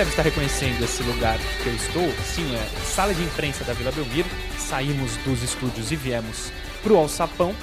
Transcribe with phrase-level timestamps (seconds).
[0.00, 2.10] Deve estar reconhecendo esse lugar que eu estou.
[2.24, 4.26] Sim, é a sala de imprensa da Vila Belmiro.
[4.56, 6.50] Saímos dos estúdios e viemos
[6.82, 7.54] pro Alçapão.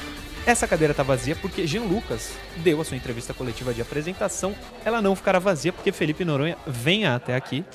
[0.45, 4.53] Essa cadeira está vazia porque Jean Lucas deu a sua entrevista coletiva de apresentação.
[4.85, 7.65] Ela não ficará vazia porque Felipe Noronha venha até aqui.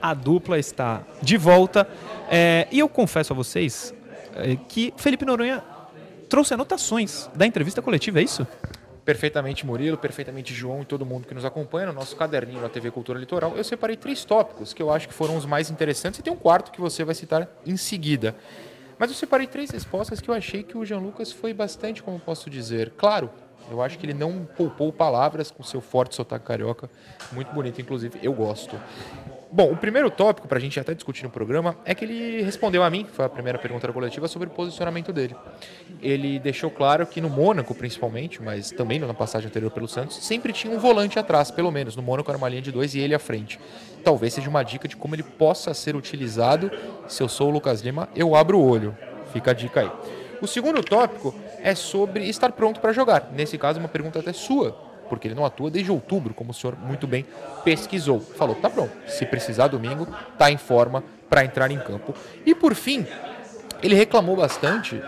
[0.00, 1.86] A dupla está de volta.
[2.30, 3.92] É, e eu confesso a vocês
[4.34, 5.62] é, que Felipe Noronha
[6.30, 8.46] trouxe anotações da entrevista coletiva, é isso?
[9.04, 12.90] Perfeitamente Murilo, perfeitamente João e todo mundo que nos acompanha no nosso caderninho da TV
[12.90, 13.54] Cultura Litoral.
[13.56, 16.36] Eu separei três tópicos que eu acho que foram os mais interessantes e tem um
[16.36, 18.34] quarto que você vai citar em seguida.
[18.98, 22.18] Mas eu separei três respostas que eu achei que o Jean Lucas foi bastante, como
[22.18, 23.30] posso dizer, claro.
[23.70, 26.90] Eu acho que ele não poupou palavras com seu forte sotaque carioca,
[27.32, 28.78] muito bonito, inclusive, eu gosto.
[29.56, 32.82] Bom, o primeiro tópico, para a gente até discutir no programa, é que ele respondeu
[32.82, 35.36] a mim, foi a primeira pergunta da coletiva, sobre o posicionamento dele.
[36.02, 40.52] Ele deixou claro que no Mônaco, principalmente, mas também na passagem anterior pelo Santos, sempre
[40.52, 41.94] tinha um volante atrás, pelo menos.
[41.94, 43.60] No Mônaco era uma linha de dois e ele à frente.
[44.02, 46.68] Talvez seja uma dica de como ele possa ser utilizado.
[47.06, 48.98] Se eu sou o Lucas Lima, eu abro o olho.
[49.32, 49.92] Fica a dica aí.
[50.42, 53.30] O segundo tópico é sobre estar pronto para jogar.
[53.32, 56.76] Nesse caso, uma pergunta até sua porque ele não atua desde outubro, como o senhor
[56.76, 57.24] muito bem
[57.64, 58.20] pesquisou.
[58.20, 62.14] Falou, tá pronto, se precisar domingo, tá em forma para entrar em campo.
[62.44, 63.06] E por fim,
[63.82, 65.00] ele reclamou bastante,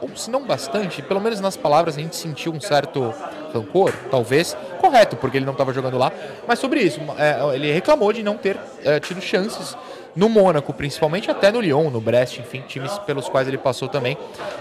[0.00, 3.12] ou se não bastante, pelo menos nas palavras a gente sentiu um certo
[3.52, 6.12] rancor, talvez, correto, porque ele não estava jogando lá,
[6.46, 9.76] mas sobre isso, é, ele reclamou de não ter é, tido chances
[10.16, 14.16] no Mônaco, principalmente até no Lyon, no Brest, enfim, times pelos quais ele passou também,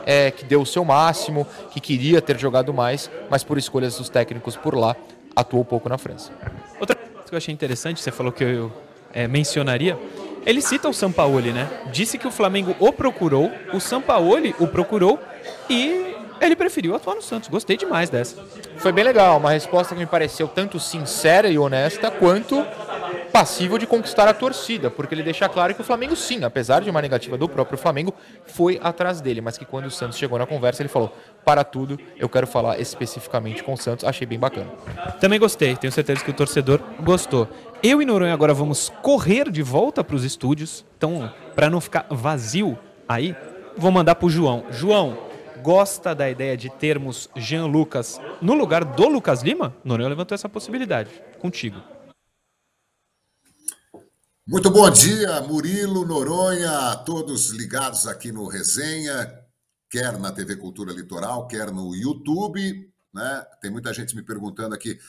[0.06, 4.10] é, que deu o seu máximo, que queria ter jogado mais, mas por escolhas dos
[4.10, 4.96] técnicos por lá,
[5.36, 6.32] atuou pouco na França.
[6.80, 8.72] Outra coisa que eu achei interessante, você falou que eu
[9.14, 9.98] é, mencionaria,
[10.46, 11.70] ele cita o Sampaoli, né?
[11.92, 15.20] Disse que o Flamengo o procurou, o Sampaoli o procurou
[15.70, 17.48] e ele preferiu atuar no Santos.
[17.48, 18.36] Gostei demais dessa.
[18.78, 22.66] Foi bem legal, uma resposta que me pareceu tanto sincera e honesta quanto
[23.34, 26.90] passível de conquistar a torcida, porque ele deixa claro que o Flamengo, sim, apesar de
[26.92, 28.14] uma negativa do próprio Flamengo,
[28.46, 31.12] foi atrás dele, mas que quando o Santos chegou na conversa, ele falou:
[31.44, 34.06] para tudo, eu quero falar especificamente com o Santos.
[34.06, 34.70] Achei bem bacana.
[35.20, 37.50] Também gostei, tenho certeza que o torcedor gostou.
[37.82, 42.06] Eu e Noronha agora vamos correr de volta para os estúdios, então, para não ficar
[42.12, 42.78] vazio
[43.10, 43.36] aí,
[43.76, 44.66] vou mandar para o João.
[44.70, 45.18] João,
[45.64, 49.74] gosta da ideia de termos Jean Lucas no lugar do Lucas Lima?
[49.84, 51.10] Noronha levantou essa possibilidade.
[51.40, 51.93] Contigo.
[54.46, 59.34] Muito bom dia, Murilo, Noronha, todos ligados aqui no Resenha,
[59.90, 63.46] quer na TV Cultura Litoral, quer no YouTube, né?
[63.62, 65.00] Tem muita gente me perguntando aqui,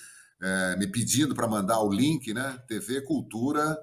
[0.40, 2.60] é, me pedindo para mandar o link, né?
[2.68, 3.76] TV Cultura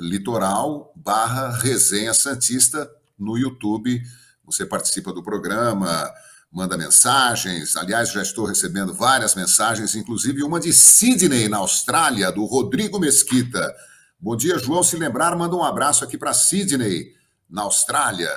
[0.00, 4.02] Litoral barra Resenha Santista no YouTube.
[4.44, 6.12] Você participa do programa,
[6.50, 7.76] manda mensagens.
[7.76, 13.72] Aliás, já estou recebendo várias mensagens, inclusive uma de Sydney, na Austrália, do Rodrigo Mesquita.
[14.22, 14.82] Bom dia, João.
[14.82, 17.14] Se lembrar, manda um abraço aqui para Sydney,
[17.48, 18.28] na Austrália.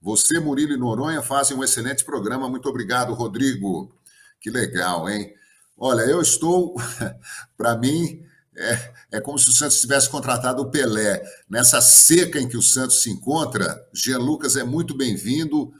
[0.00, 2.48] Você, Murilo e Noronha fazem um excelente programa.
[2.48, 3.92] Muito obrigado, Rodrigo.
[4.40, 5.34] Que legal, hein?
[5.76, 6.76] Olha, eu estou,
[7.58, 8.24] para mim,
[8.56, 11.20] é, é, como se o Santos tivesse contratado o Pelé.
[11.50, 15.72] Nessa seca em que o Santos se encontra, Jean Lucas é muito bem-vindo,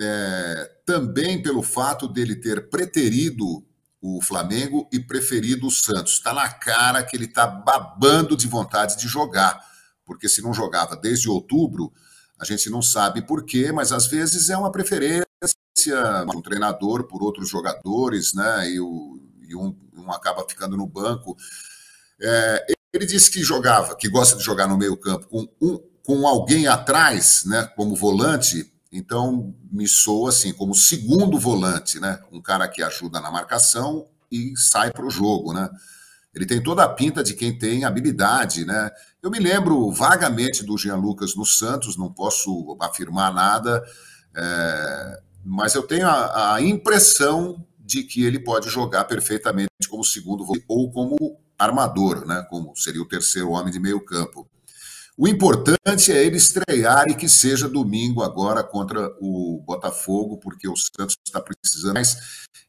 [0.00, 3.62] é, também pelo fato dele ter preterido
[4.02, 6.14] o Flamengo e preferido o Santos.
[6.14, 9.64] Está na cara que ele está babando de vontade de jogar,
[10.04, 11.92] porque se não jogava desde outubro,
[12.36, 15.24] a gente não sabe por quê, mas às vezes é uma preferência
[16.26, 18.68] de um treinador por outros jogadores, né?
[18.68, 21.36] E, o, e um, um, acaba ficando no banco.
[22.20, 26.66] É, ele disse que jogava, que gosta de jogar no meio-campo com, um, com alguém
[26.66, 27.70] atrás, né?
[27.76, 32.20] Como volante, então, me soa assim, como segundo volante, né?
[32.30, 35.70] Um cara que ajuda na marcação e sai para o jogo, né?
[36.34, 38.90] Ele tem toda a pinta de quem tem habilidade, né?
[39.22, 43.82] Eu me lembro vagamente do Jean Lucas no Santos, não posso afirmar nada,
[44.34, 50.44] é, mas eu tenho a, a, impressão de que ele pode jogar perfeitamente como segundo
[50.44, 51.16] volante ou como
[51.58, 52.46] armador, né?
[52.50, 54.46] Como seria o terceiro homem de meio campo.
[55.16, 60.74] O importante é ele estrear e que seja domingo agora contra o Botafogo, porque o
[60.76, 62.16] Santos está precisando mais.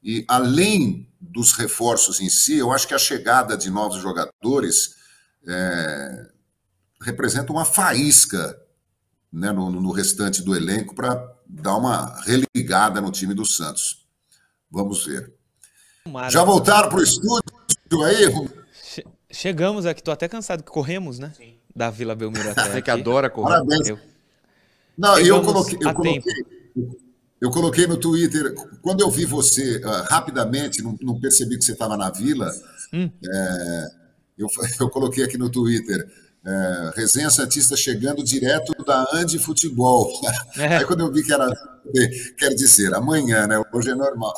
[0.03, 4.95] E além dos reforços em si, eu acho que a chegada de novos jogadores
[5.47, 6.29] é,
[7.01, 8.59] representa uma faísca
[9.31, 11.15] né, no, no restante do elenco para
[11.47, 14.05] dar uma religada no time do Santos.
[14.69, 15.33] Vamos ver.
[16.03, 16.29] Tomara.
[16.29, 18.25] Já voltaram para o estúdio aí?
[18.83, 21.31] Che- Chegamos aqui, tô até cansado que corremos, né?
[21.75, 23.49] Da Vila Belmiro até Você que adora correr.
[23.49, 23.87] Parabéns.
[23.89, 23.99] Eu-
[24.97, 26.33] Não, e eu coloquei, eu coloquei,
[27.41, 31.71] eu coloquei no Twitter, quando eu vi você ah, rapidamente, não, não percebi que você
[31.73, 32.51] estava na vila,
[32.93, 33.09] Hum.
[33.25, 33.87] é,
[34.37, 34.47] eu,
[34.79, 36.07] eu coloquei aqui no Twitter,
[36.45, 40.11] é, Resenha Santista chegando direto da Andi Futebol.
[40.57, 40.77] É.
[40.77, 41.47] Aí quando eu vi que era,
[42.37, 43.59] quer dizer, amanhã, né?
[43.73, 44.33] Hoje é normal.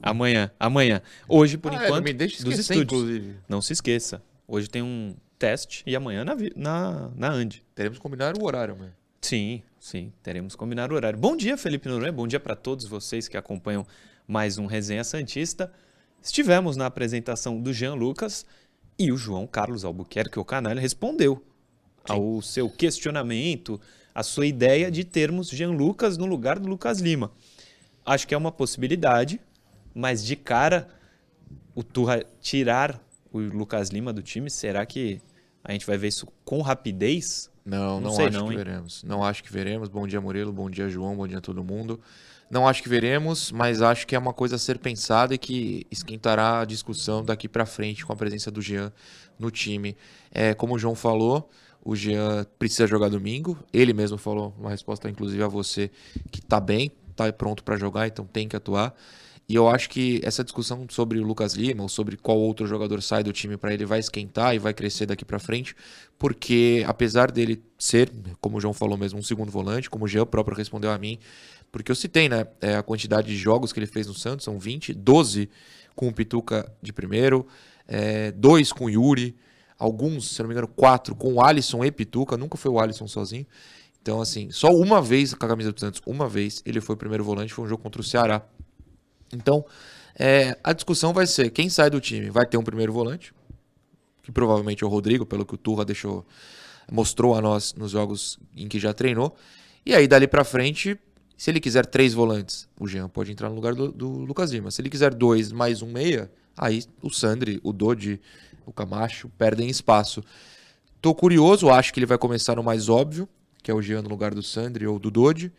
[0.00, 1.02] Amanhã, amanhã.
[1.28, 3.02] Hoje, por Ah, é, enquanto, não me deixa dos esquecer, estúdios.
[3.02, 3.36] inclusive.
[3.48, 4.22] Não se esqueça.
[4.46, 7.62] Hoje tem um teste e amanhã na, na, na Andy.
[7.74, 8.92] Teremos que combinar o horário, mano.
[9.20, 11.18] Sim, sim, teremos que combinar o horário.
[11.18, 12.12] Bom dia, Felipe Noronha.
[12.12, 13.86] Bom dia para todos vocês que acompanham
[14.26, 15.72] mais um Resenha Santista.
[16.22, 18.44] Estivemos na apresentação do Jean Lucas
[18.98, 21.44] e o João Carlos Albuquerque, o canalha, respondeu
[22.08, 23.80] ao seu questionamento,
[24.14, 27.30] a sua ideia de termos Jean Lucas no lugar do Lucas Lima.
[28.04, 29.40] Acho que é uma possibilidade,
[29.94, 30.88] mas de cara,
[31.74, 33.00] o Turra tirar
[33.32, 35.20] o Lucas Lima do time, será que
[35.68, 37.50] a gente vai ver isso com rapidez?
[37.62, 38.56] Não, Não não, sei acho não, que hein?
[38.56, 39.02] veremos.
[39.04, 39.90] Não acho que veremos.
[39.90, 40.50] Bom dia, Murilo.
[40.50, 41.14] Bom dia, João.
[41.14, 42.00] Bom dia a todo mundo.
[42.50, 45.86] Não acho que veremos, mas acho que é uma coisa a ser pensada e que
[45.90, 48.90] esquentará a discussão daqui pra frente com a presença do Jean
[49.38, 49.94] no time.
[50.32, 51.50] É, como o João falou,
[51.84, 53.58] o Jean precisa jogar domingo.
[53.70, 55.90] Ele mesmo falou, uma resposta inclusive a você,
[56.30, 58.94] que tá bem, tá pronto pra jogar, então tem que atuar.
[59.48, 63.00] E eu acho que essa discussão sobre o Lucas Lima ou sobre qual outro jogador
[63.00, 65.74] sai do time para ele vai esquentar e vai crescer daqui para frente,
[66.18, 68.12] porque apesar dele ser,
[68.42, 71.18] como o João falou mesmo, um segundo volante, como o Jean próprio respondeu a mim,
[71.72, 74.58] porque eu citei, né, é, a quantidade de jogos que ele fez no Santos, são
[74.58, 75.48] 20, 12
[75.96, 77.46] com o Pituca de primeiro,
[77.86, 79.34] é, dois com o Yuri,
[79.78, 83.08] alguns, se não me engano, quatro com o Alisson e Pituca, nunca foi o Alisson
[83.08, 83.46] sozinho.
[84.02, 87.24] Então, assim, só uma vez com a camisa do Santos, uma vez ele foi primeiro
[87.24, 88.42] volante, foi um jogo contra o Ceará.
[89.32, 89.64] Então,
[90.18, 93.32] é, a discussão vai ser quem sai do time vai ter um primeiro volante,
[94.22, 96.26] que provavelmente é o Rodrigo, pelo que o Turra deixou,
[96.90, 99.36] mostrou a nós nos jogos em que já treinou.
[99.86, 100.98] E aí, dali pra frente,
[101.36, 104.70] se ele quiser três volantes, o Jean pode entrar no lugar do, do Lucas Lima.
[104.70, 108.20] Se ele quiser dois mais um meia, aí o Sandri, o Dodi,
[108.66, 110.22] o Camacho perdem espaço.
[111.00, 113.28] Tô curioso, acho que ele vai começar no mais óbvio,
[113.62, 115.52] que é o Jean no lugar do Sandri ou do Dodi,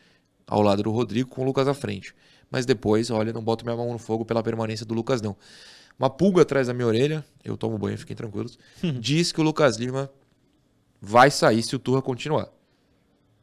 [0.49, 2.13] ao lado do Rodrigo, com o Lucas à frente.
[2.51, 5.37] Mas depois, olha, não boto minha mão no fogo pela permanência do Lucas, não.
[5.97, 8.57] Uma pulga atrás da minha orelha, eu tomo banho, fiquem tranquilos,
[8.99, 10.09] diz que o Lucas Lima
[11.01, 12.49] vai sair se o Turra continuar.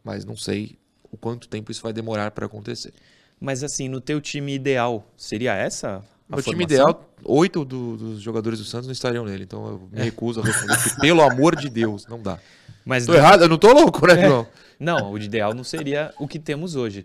[0.02, 0.78] Mas não sei
[1.10, 2.92] o quanto tempo isso vai demorar para acontecer.
[3.40, 8.58] Mas assim, no teu time ideal, seria essa No time ideal, oito do- dos jogadores
[8.58, 9.44] do Santos não estariam nele.
[9.44, 12.38] Então eu me recuso a responder, porque, pelo amor de Deus, não dá.
[12.86, 13.42] Mas Tô errado?
[13.42, 14.28] Eu não tô louco, né, É.
[14.28, 14.46] João?
[14.78, 17.04] Não, o ideal não seria o que temos hoje.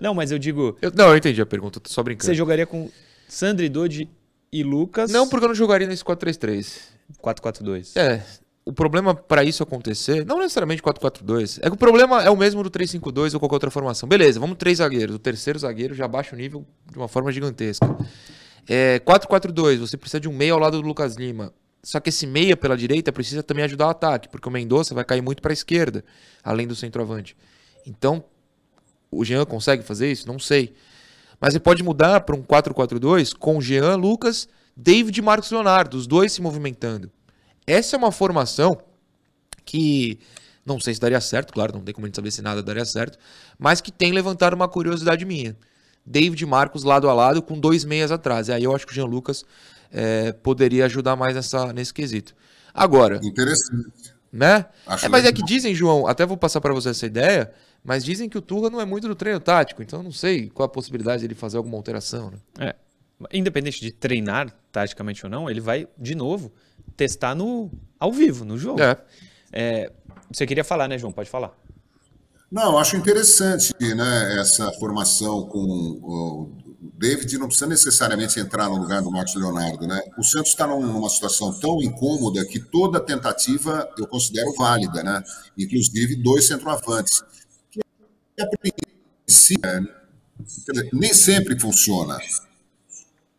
[0.00, 2.26] Não, mas eu digo, Eu- não, eu entendi a pergunta, tô só brincando.
[2.26, 2.88] você jogaria com
[3.28, 4.08] Sandri, Dodi
[4.52, 6.78] e Lucas Não, porque eu não jogaria nesse 4-3-3.
[7.20, 7.96] 4-4-2.
[7.96, 8.22] É,
[8.64, 12.62] o problema para isso acontecer, não necessariamente 4-4-2, é que o problema é o mesmo
[12.62, 14.08] do 3-5-2 ou qualquer outra formação.
[14.08, 15.16] Beleza, vamos três zagueiros.
[15.16, 17.96] O terceiro zagueiro já baixa o nível de uma forma gigantesca.
[18.68, 21.52] É, 4-4-2, você precisa de um meia ao lado do Lucas Lima.
[21.86, 25.04] Só que esse meia pela direita precisa também ajudar o ataque, porque o Mendonça vai
[25.04, 26.04] cair muito para a esquerda,
[26.42, 27.36] além do centroavante.
[27.86, 28.24] Então,
[29.08, 30.26] o Jean consegue fazer isso?
[30.26, 30.74] Não sei.
[31.40, 36.08] Mas você pode mudar para um 4-4-2 com Jean, Lucas, David e Marcos Leonardo, os
[36.08, 37.08] dois se movimentando.
[37.64, 38.76] Essa é uma formação
[39.64, 40.18] que
[40.64, 42.84] não sei se daria certo, claro, não tem como a gente saber se nada daria
[42.84, 43.16] certo,
[43.56, 45.56] mas que tem levantado uma curiosidade minha.
[46.04, 48.48] David e Marcos lado a lado com dois meias atrás.
[48.48, 49.44] E aí eu acho que o Jean Lucas
[49.98, 52.34] eh, poderia ajudar mais nessa, nesse quesito.
[52.74, 54.14] Agora, Interessante.
[54.30, 54.66] né?
[55.02, 57.50] É, mas é que dizem, João, até vou passar para você essa ideia,
[57.82, 60.50] mas dizem que o Turra não é muito do treino tático, então eu não sei
[60.50, 62.30] qual a possibilidade dele fazer alguma alteração.
[62.30, 62.38] Né?
[62.68, 62.74] É.
[63.32, 66.52] Independente de treinar taticamente ou não, ele vai, de novo,
[66.94, 68.82] testar no ao vivo, no jogo.
[68.82, 68.98] É.
[69.50, 69.90] É,
[70.30, 71.10] você queria falar, né, João?
[71.10, 71.56] Pode falar.
[72.52, 76.65] Não, acho interessante né, essa formação com o
[76.98, 80.00] David não precisa necessariamente entrar no lugar do Marcos Leonardo, né?
[80.16, 85.22] O Santos está numa situação tão incômoda que toda tentativa eu considero válida, né?
[85.58, 87.22] Inclusive dois centroavantes.
[87.70, 87.80] Que
[88.40, 88.46] a
[89.26, 89.86] princípio, né,
[90.92, 92.18] nem sempre funciona,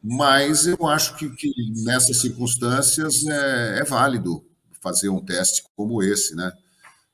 [0.04, 1.52] mas eu acho que, que
[1.84, 4.46] nessas circunstâncias é, é válido
[4.82, 6.52] fazer um teste como esse, né?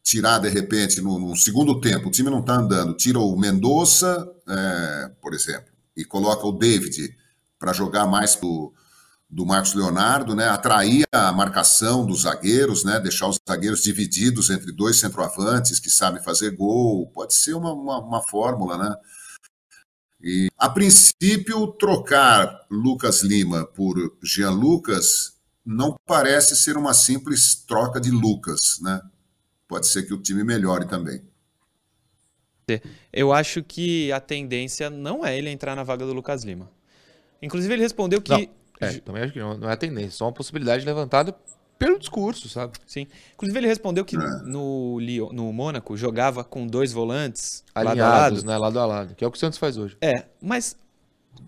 [0.04, 4.30] tirar de repente no, no segundo tempo, o time não está andando, tira o Mendonça,
[4.48, 7.16] é, por exemplo, e coloca o David
[7.60, 8.74] para jogar mais do,
[9.30, 10.48] do Marcos Leonardo, né?
[10.48, 13.00] Atrair a marcação dos zagueiros, né?
[13.00, 17.08] Deixar os zagueiros divididos entre dois centroavantes que sabem fazer gol.
[17.08, 18.96] Pode ser uma, uma, uma fórmula, né?
[20.22, 25.34] E, a princípio, trocar Lucas Lima por Jean Lucas
[25.66, 29.02] não parece ser uma simples troca de Lucas, né?
[29.68, 31.22] Pode ser que o time melhore também.
[33.12, 36.70] Eu acho que a tendência não é ele entrar na vaga do Lucas Lima.
[37.42, 38.32] Inclusive, ele respondeu que.
[38.32, 38.48] Não,
[38.80, 41.36] é, também acho que não, não é a tendência, só uma possibilidade levantada
[41.77, 42.77] pelo discurso, sabe?
[42.86, 43.08] Sim.
[43.34, 48.18] Inclusive, ele respondeu que no, Lyon, no Mônaco jogava com dois volantes Alinhados, lado a
[48.18, 48.46] lado.
[48.46, 48.58] né?
[48.58, 49.98] Lado a lado, que é o que o Santos faz hoje.
[50.01, 50.77] É, mas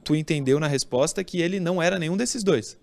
[0.04, 2.78] tu entendeu na resposta que ele não era nenhum desses dois.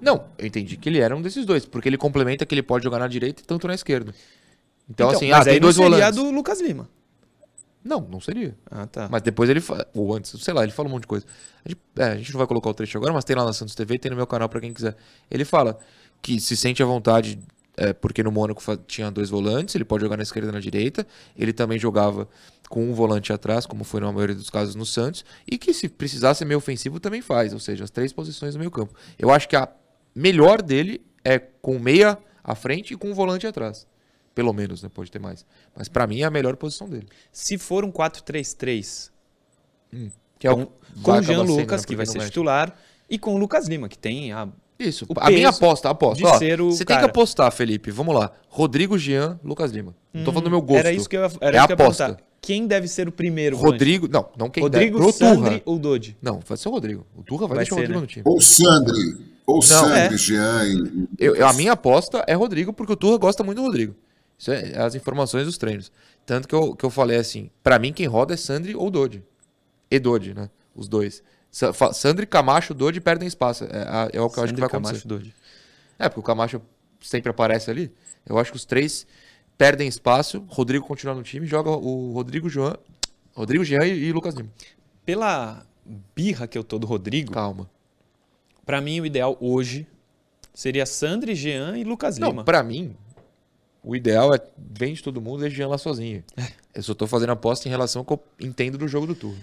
[0.00, 2.84] Não, eu entendi que ele era um desses dois, porque ele complementa que ele pode
[2.84, 4.14] jogar na direita e tanto na esquerda.
[4.88, 6.18] Então, assim, mas ah, tem aí dois não seria volantes.
[6.18, 6.88] a do Lucas Lima.
[7.84, 8.56] Não, não seria.
[8.70, 9.08] Ah, tá.
[9.10, 11.26] Mas depois ele fala, ou antes, sei lá, ele fala um monte de coisa.
[11.64, 13.52] A gente, é, a gente não vai colocar o trecho agora, mas tem lá na
[13.52, 14.96] Santos TV, tem no meu canal pra quem quiser.
[15.30, 15.78] Ele fala
[16.20, 17.38] que se sente à vontade,
[17.76, 21.06] é, porque no Mônaco tinha dois volantes, ele pode jogar na esquerda e na direita.
[21.36, 22.28] Ele também jogava
[22.68, 25.88] com um volante atrás, como foi na maioria dos casos no Santos, e que se
[25.88, 28.94] precisar ser meio ofensivo também faz, ou seja, as três posições do meio campo.
[29.18, 29.68] Eu acho que a
[30.14, 33.86] melhor dele é com meia à frente e com um volante atrás.
[34.38, 34.88] Pelo menos, né?
[34.94, 35.44] Pode ter mais.
[35.76, 37.08] Mas pra mim é a melhor posição dele.
[37.32, 39.10] Se for um 4-3-3
[40.38, 40.66] Que é com, o
[41.02, 42.30] com o Jean Lucas, né, que vai ser não mexe.
[42.30, 42.76] titular,
[43.10, 44.48] e com o Lucas Lima, que tem a.
[44.78, 46.24] Isso, o a minha aposta, a aposta.
[46.24, 47.06] Ó, você tem que cara.
[47.06, 47.90] apostar, Felipe.
[47.90, 48.30] Vamos lá.
[48.48, 49.92] Rodrigo Jean, Lucas Lima.
[50.14, 50.78] Não tô falando do meu gosto.
[50.78, 52.04] Era isso que eu, ia- era é isso que eu ia aposta.
[52.04, 52.24] perguntar.
[52.40, 53.56] Quem deve ser o primeiro?
[53.56, 54.98] Rodrigo, não, não quem Rodrigo.
[54.98, 55.62] Pro Sandri Turra.
[55.64, 56.16] ou Dodi?
[56.22, 57.04] Não, vai ser o Rodrigo.
[57.16, 58.00] O Turra vai, Vai deixar ser, o Rodrigo né?
[58.02, 58.22] no time.
[58.24, 60.16] Ou Sandri, ou Sandri, é.
[60.16, 61.08] Jean e...
[61.18, 63.96] Eu, eu- a minha aposta é Rodrigo, porque o Turra gosta muito do Rodrigo.
[64.38, 65.90] Isso é as informações dos treinos.
[66.24, 69.24] Tanto que eu, que eu falei assim, pra mim quem roda é Sandri ou Dodi.
[69.90, 70.48] E Dodi, né?
[70.74, 71.22] Os dois.
[71.92, 73.64] Sandri, Camacho, Dodi perdem espaço.
[73.64, 74.92] É, é o que eu acho que vai acontecer.
[74.92, 75.34] Camacho, Dodi.
[75.98, 76.60] É, porque o Camacho
[77.00, 77.90] sempre aparece ali.
[78.24, 79.06] Eu acho que os três
[79.56, 80.44] perdem espaço.
[80.48, 82.76] Rodrigo continua no time, joga o Rodrigo João,
[83.34, 84.50] Rodrigo Jean e, e Lucas Lima.
[85.04, 85.66] Pela
[86.14, 87.68] birra que eu tô do Rodrigo, Calma.
[88.64, 89.86] pra mim o ideal hoje
[90.52, 92.44] seria Sandri, Jean e Lucas Não, Lima.
[92.44, 92.94] pra mim,
[93.88, 96.22] o ideal é vende todo mundo e Jean lá sozinho.
[96.74, 99.38] Eu só tô fazendo aposta em relação ao que eu entendo do jogo do turno.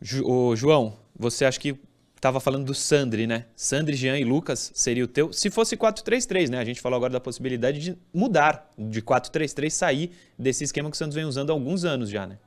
[0.00, 1.78] Ju- ô, João, você acha que
[2.20, 3.44] tava falando do Sandri, né?
[3.54, 5.30] Sandri, Jean e Lucas seria o teu.
[5.30, 6.58] Se fosse 4-3-3, né?
[6.58, 10.98] A gente falou agora da possibilidade de mudar de 4-3-3, sair desse esquema que o
[10.98, 12.38] Santos vem usando há alguns anos já, né?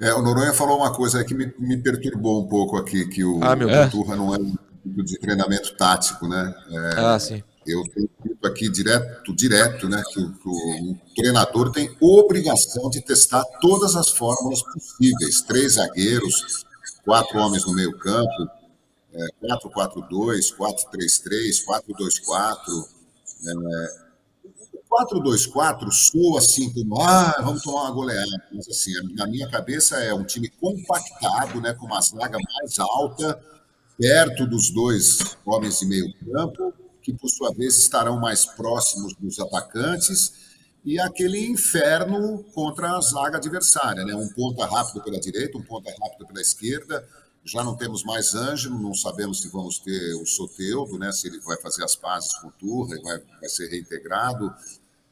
[0.00, 3.24] É, o Noronha falou uma coisa aí que me, me perturbou um pouco aqui, que
[3.24, 3.90] o, Ah, o.
[3.90, 6.54] Turra não é um tipo de treinamento tático, né?
[6.70, 7.42] É, Ah, sim.
[7.72, 13.00] Eu tenho dito aqui direto, direto, né, que o, que o treinador tem obrigação de
[13.00, 15.42] testar todas as fórmulas possíveis.
[15.42, 16.64] Três zagueiros,
[17.04, 18.48] quatro homens no meio campo,
[19.12, 22.98] é, 4-4-2, 4-3-3, 4-2-4.
[23.46, 24.08] É,
[24.74, 28.42] o 4-2-4 soa assim como, ah, vamos tomar uma goleada.
[28.52, 33.40] Mas assim, na minha cabeça é um time compactado, né, com uma zaga mais alta,
[33.98, 36.72] perto dos dois homens de meio campo,
[37.08, 40.46] que por sua vez estarão mais próximos dos atacantes,
[40.84, 44.14] e aquele inferno contra a zaga adversária, né?
[44.14, 47.08] Um ponta rápido pela direita, um ponta rápido pela esquerda.
[47.44, 51.10] Já não temos mais Ângelo, não sabemos se vamos ter o Soteudo, né?
[51.10, 54.52] Se ele vai fazer as pazes com o Turra, vai, vai ser reintegrado.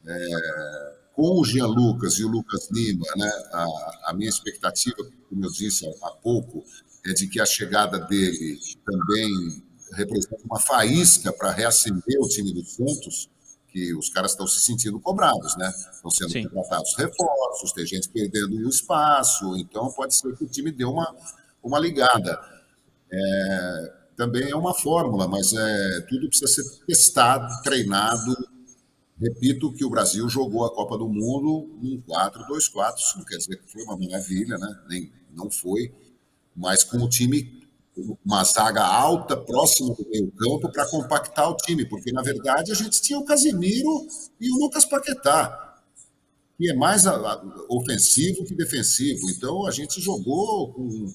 [0.07, 3.33] É, com o Jean Lucas e o Lucas Lima, né?
[3.53, 4.97] A, a minha expectativa,
[5.31, 6.63] como eu disse há pouco,
[7.07, 12.65] é de que a chegada dele também representa uma faísca para reacender o time do
[12.65, 13.29] Santos,
[13.69, 15.73] que os caras estão se sentindo cobrados, né?
[15.93, 16.45] Estão sendo Sim.
[16.45, 21.15] contratados reforços, tem gente perdendo o espaço, então pode ser que o time dê uma,
[21.63, 22.39] uma ligada.
[23.13, 28.35] É, também é uma fórmula, mas é, tudo precisa ser testado, treinado.
[29.21, 33.57] Repito que o Brasil jogou a Copa do Mundo em 4-2-4, isso não quer dizer
[33.57, 34.85] que foi uma maravilha, né?
[34.89, 35.93] Nem, não foi,
[36.55, 37.66] mas com o time,
[38.25, 42.75] uma zaga alta, próxima do meio campo, para compactar o time, porque na verdade a
[42.75, 44.07] gente tinha o Casemiro
[44.41, 45.77] e o Lucas Paquetá,
[46.59, 47.05] que é mais
[47.69, 49.31] ofensivo que defensivo.
[49.31, 51.07] Então a gente jogou com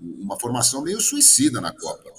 [0.00, 2.10] uma formação meio suicida na Copa.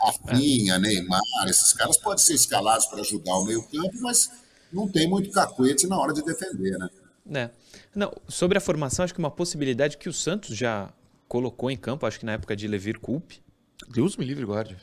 [0.00, 4.30] Rafinha, Neymar, esses caras podem ser escalados para ajudar o meio campo, mas
[4.72, 6.88] não tem muito cacuete na hora de defender, né?
[7.24, 7.50] né?
[7.94, 10.92] Não, sobre a formação, acho que uma possibilidade que o Santos já
[11.28, 13.43] colocou em campo, acho que na época de Levir Coupe,
[13.88, 14.76] Deus me livre, guarde.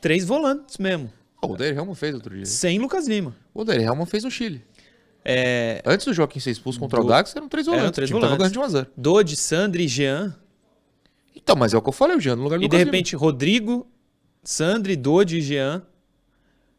[0.00, 1.12] três volantes mesmo,
[1.44, 2.46] Oh, o Odair Helman fez outro dia.
[2.46, 3.34] sem Lucas Lima.
[3.52, 4.64] O Odair Helman fez no Chile.
[5.24, 7.84] É, Antes do Joaquim ser expulso contra o Do- Dax, eram três volantes.
[7.84, 8.52] Eram três o time tava volantes.
[8.56, 8.90] ganhando de 1 a 0.
[8.96, 10.36] Dodi, Sandri e Jean.
[11.34, 12.78] Então, mas é o que eu falei, o Jean no lugar do E de Lucas
[12.80, 12.90] Lima.
[12.92, 13.86] repente, Rodrigo,
[14.44, 15.82] Sandri, Dodi e Jean.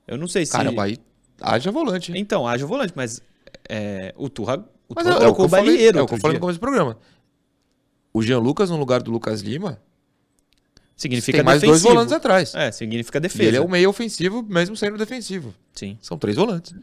[0.08, 0.52] Eu não sei se.
[0.52, 0.98] Caramba, aí
[1.42, 2.12] haja volante.
[2.18, 3.22] Então, haja volante, mas
[3.70, 4.58] é, o Turra,
[4.90, 6.00] o Mas Turra é, é o colocou eu o falei, Balieiro.
[6.00, 6.98] é o que eu falei no começo do programa.
[8.14, 9.82] O Jean Lucas no lugar do Lucas Lima
[10.96, 11.84] Significa tem mais defensivo.
[11.84, 12.54] dois volantes atrás.
[12.56, 13.44] É, significa E defesa.
[13.44, 15.54] ele é o meio ofensivo, mesmo sendo defensivo.
[15.74, 15.98] Sim.
[16.02, 16.74] São três volantes.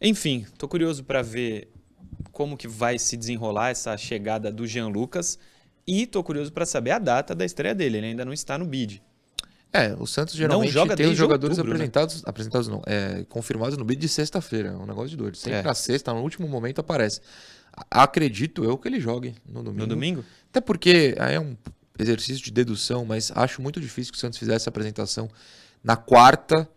[0.00, 1.68] Enfim, tô curioso para ver
[2.30, 5.38] como que vai se desenrolar essa chegada do Jean Lucas
[5.86, 7.98] e tô curioso para saber a data da estreia dele.
[7.98, 9.02] Ele ainda não está no bid.
[9.72, 11.84] É, o Santos geralmente joga tem os jogadores outubro, né?
[11.86, 14.68] apresentados, apresentados não, é, confirmados no bid de sexta-feira.
[14.68, 15.36] É um negócio de doido.
[15.36, 15.62] Sempre É.
[15.62, 17.20] na sexta, no último momento aparece.
[17.90, 19.80] Acredito eu que ele jogue no domingo.
[19.80, 20.24] No domingo?
[20.50, 21.56] Até porque aí é um
[21.98, 25.28] exercício de dedução, mas acho muito difícil que o Santos fizesse essa apresentação
[25.82, 26.68] na quarta,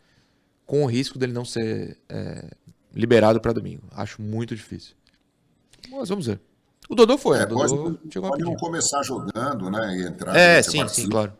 [0.66, 2.50] com o risco dele não ser é,
[2.94, 3.84] liberado para domingo.
[3.92, 4.96] Acho muito difícil.
[5.90, 6.40] Mas vamos ver.
[6.90, 7.46] O Dodô foi, É, né?
[7.46, 9.98] O pode, Dodô chegou pode não começar jogando, né?
[9.98, 10.36] E entrar.
[10.36, 11.04] É, sim, participa.
[11.04, 11.34] sim, claro.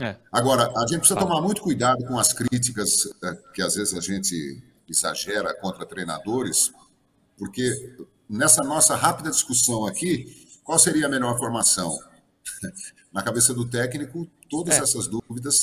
[0.00, 0.16] É.
[0.32, 4.00] Agora, a gente precisa tomar muito cuidado com as críticas eh, que às vezes a
[4.00, 6.72] gente exagera contra treinadores,
[7.36, 7.96] porque
[8.28, 11.96] nessa nossa rápida discussão aqui, qual seria a melhor formação?
[13.10, 14.82] Na cabeça do técnico, todas É.
[14.82, 15.62] essas dúvidas,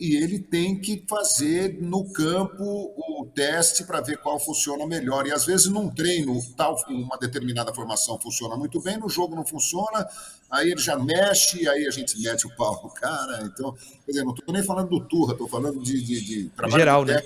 [0.00, 5.26] e ele tem que fazer no campo o teste para ver qual funciona melhor.
[5.26, 9.44] E às vezes num treino, tal uma determinada formação funciona muito bem, no jogo não
[9.44, 10.08] funciona,
[10.48, 13.42] aí ele já mexe, aí a gente mete o pau no cara.
[13.42, 13.72] Então,
[14.06, 17.04] quer dizer, não estou nem falando do Turra, estou falando de, de, de trabalho Geral,
[17.04, 17.20] né?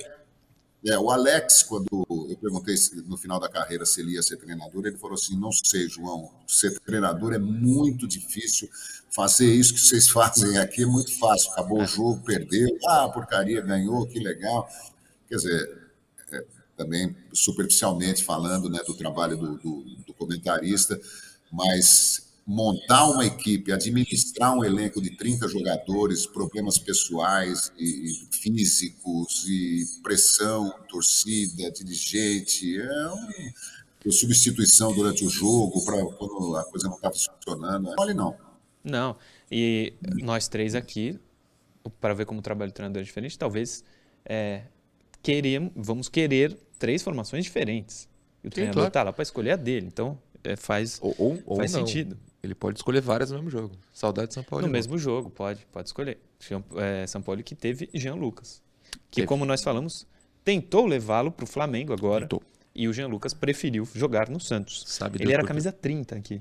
[0.87, 4.87] É, o Alex, quando eu perguntei no final da carreira se ele ia ser treinador,
[4.87, 8.69] ele falou assim: não sei, João, ser treinador é muito difícil.
[9.11, 11.51] Fazer isso que vocês fazem aqui é muito fácil.
[11.53, 14.69] Acabou o jogo, perdeu, ah, porcaria, ganhou, que legal.
[15.29, 15.79] Quer dizer,
[16.33, 16.45] é,
[16.77, 20.99] também superficialmente falando né, do trabalho do, do, do comentarista,
[21.51, 29.45] mas montar uma equipe, administrar um elenco de 30 jogadores, problemas pessoais e, e físicos,
[29.47, 36.97] e pressão, torcida, dirigente, é um, substituição durante o jogo para quando a coisa não
[36.97, 37.93] está funcionando.
[37.93, 38.35] É mole não.
[38.83, 39.17] Não.
[39.51, 41.19] E nós três aqui,
[42.01, 43.85] para ver como o trabalho do treinador é diferente, talvez
[44.25, 44.63] é,
[45.23, 48.09] queremos, vamos querer três formações diferentes.
[48.43, 48.93] E o treinador claro.
[48.93, 49.87] tá lá para escolher a dele.
[49.87, 51.87] Então, é, faz, Ou, ou, ou faz não.
[51.87, 52.17] sentido.
[52.43, 53.75] Ele pode escolher várias no mesmo jogo.
[53.93, 54.65] Saudade de São Paulo.
[54.65, 56.19] No mesmo jogo, pode, pode escolher.
[56.77, 58.63] É, São Paulo que teve Jean Lucas.
[59.11, 59.27] Que, Teve.
[59.27, 60.07] como nós falamos,
[60.45, 62.23] tentou levá-lo para o Flamengo agora.
[62.23, 62.43] Tentou.
[62.75, 64.85] E o Jean Lucas preferiu jogar no Santos.
[64.87, 66.41] Sabe Ele Deus era camisa 30 aqui.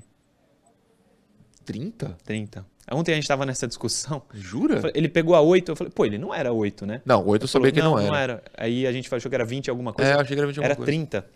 [1.72, 2.16] 30?
[2.24, 2.66] 30.
[2.90, 4.22] Ontem a gente estava nessa discussão.
[4.32, 4.76] Jura?
[4.76, 7.02] Eu falei- Ele pegou a 8, eu falei, pô, ele não era 8, né?
[7.04, 8.42] Não, 8 eu sabia que Falou, não, era.
[8.56, 10.10] Aí a gente achou que era 20 alguma coisa.
[10.10, 10.86] É, eu achei que era 20 alguma era coisa.
[10.90, 11.26] 30.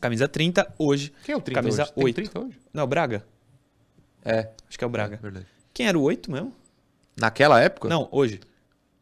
[0.00, 1.12] Camisa 30 hoje.
[1.24, 1.92] Quem é o 30 Camisa hoje?
[1.94, 2.14] Tem 8.
[2.16, 2.58] 30 hoje?
[2.72, 3.24] Não, Braga.
[4.24, 5.18] É, Acho que é o Braga.
[5.22, 5.46] verdade.
[5.72, 6.52] Quem era o 8 mesmo?
[7.16, 7.88] Naquela época?
[7.88, 8.40] Não, hoje.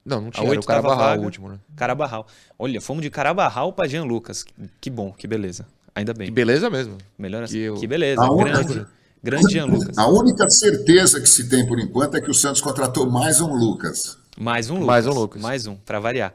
[0.05, 0.43] Não, não A tinha.
[0.45, 1.23] Era 8 o cara tava barrar vaga.
[1.23, 1.59] o último, né?
[1.77, 2.27] Carabarral.
[2.59, 4.45] Olha, fomos de Carabarral para Jean Lucas.
[4.81, 5.67] Que bom, que beleza.
[5.95, 6.31] Ainda Que bem.
[6.33, 6.99] beleza mesmo.
[7.19, 7.55] Melhor assim.
[7.55, 8.21] que eu- Que beleza.
[8.23, 8.27] A
[9.23, 9.99] Grande, Jean Lucas.
[9.99, 13.53] A única certeza que se tem por enquanto é que o Santos contratou mais um
[13.53, 14.17] Lucas.
[14.39, 14.87] Mais um Lucas.
[14.87, 15.43] Mais um Lucas.
[15.43, 16.35] Mais um, para variar.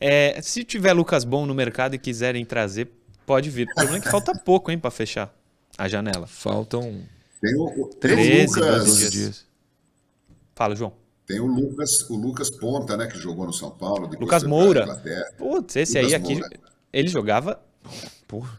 [0.00, 2.90] É, se tiver Lucas bom no mercado e quiserem trazer,
[3.26, 3.66] pode vir.
[3.70, 5.34] O problema é que falta pouco, hein, para fechar
[5.76, 6.26] a janela.
[6.26, 7.02] Faltam
[7.40, 9.46] Tem o, tem o 13, Lucas, 12 12 dias.
[10.54, 10.92] Fala, João.
[11.26, 14.08] tem o Lucas, o Lucas Ponta, né, que jogou no São Paulo.
[14.18, 15.02] Lucas Moura.
[15.36, 16.50] Putz, esse Lucas aí aqui, Moura.
[16.92, 17.60] ele jogava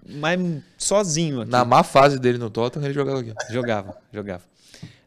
[0.08, 0.40] mas
[0.78, 1.52] sozinho aqui.
[1.52, 3.34] Na má fase dele no Tottenham, ele jogava aqui.
[3.52, 4.44] Jogava, jogava.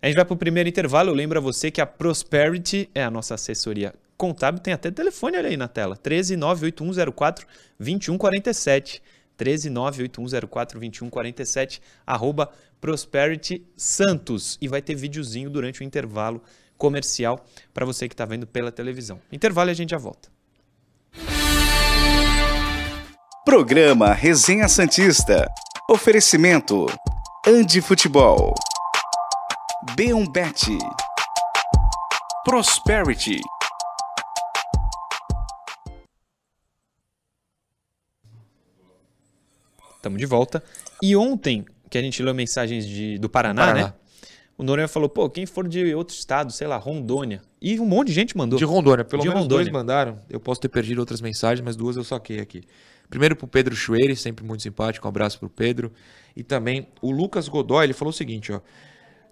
[0.01, 1.11] A gente vai pro primeiro intervalo.
[1.11, 4.61] Eu lembro a você que a Prosperity é a nossa assessoria contábil.
[4.61, 5.97] Tem até telefone aí na tela.
[5.97, 7.47] 1398104
[7.79, 9.03] 2147.
[9.37, 11.83] 1398104 2147.
[12.07, 12.51] Arroba
[12.81, 14.57] Prosperity Santos.
[14.61, 16.43] E vai ter videozinho durante o intervalo
[16.77, 19.21] comercial para você que está vendo pela televisão.
[19.33, 20.38] Intervalo e a gente já volta.
[23.49, 25.51] Programa Resenha Santista.
[25.91, 26.85] Oferecimento.
[27.47, 28.53] Andi Futebol.
[29.97, 30.77] B1 Bet.
[32.45, 33.41] Prosperity.
[39.97, 40.63] Estamos de volta.
[41.03, 43.87] E ontem, que a gente leu mensagens de, do Paraná, Paraná.
[43.87, 43.95] né?
[44.59, 47.41] O Noronha falou, pô, quem for de outro estado, sei lá, Rondônia.
[47.63, 48.59] E um monte de gente mandou.
[48.59, 49.65] De Rondônia, pelo De menos Rondônia.
[49.65, 50.21] dois mandaram.
[50.29, 52.63] Eu posso ter perdido outras mensagens, mas duas eu saquei aqui.
[53.09, 55.93] Primeiro pro Pedro Chueire, sempre muito simpático, um abraço pro Pedro.
[56.37, 58.61] E também o Lucas Godoy, ele falou o seguinte, ó.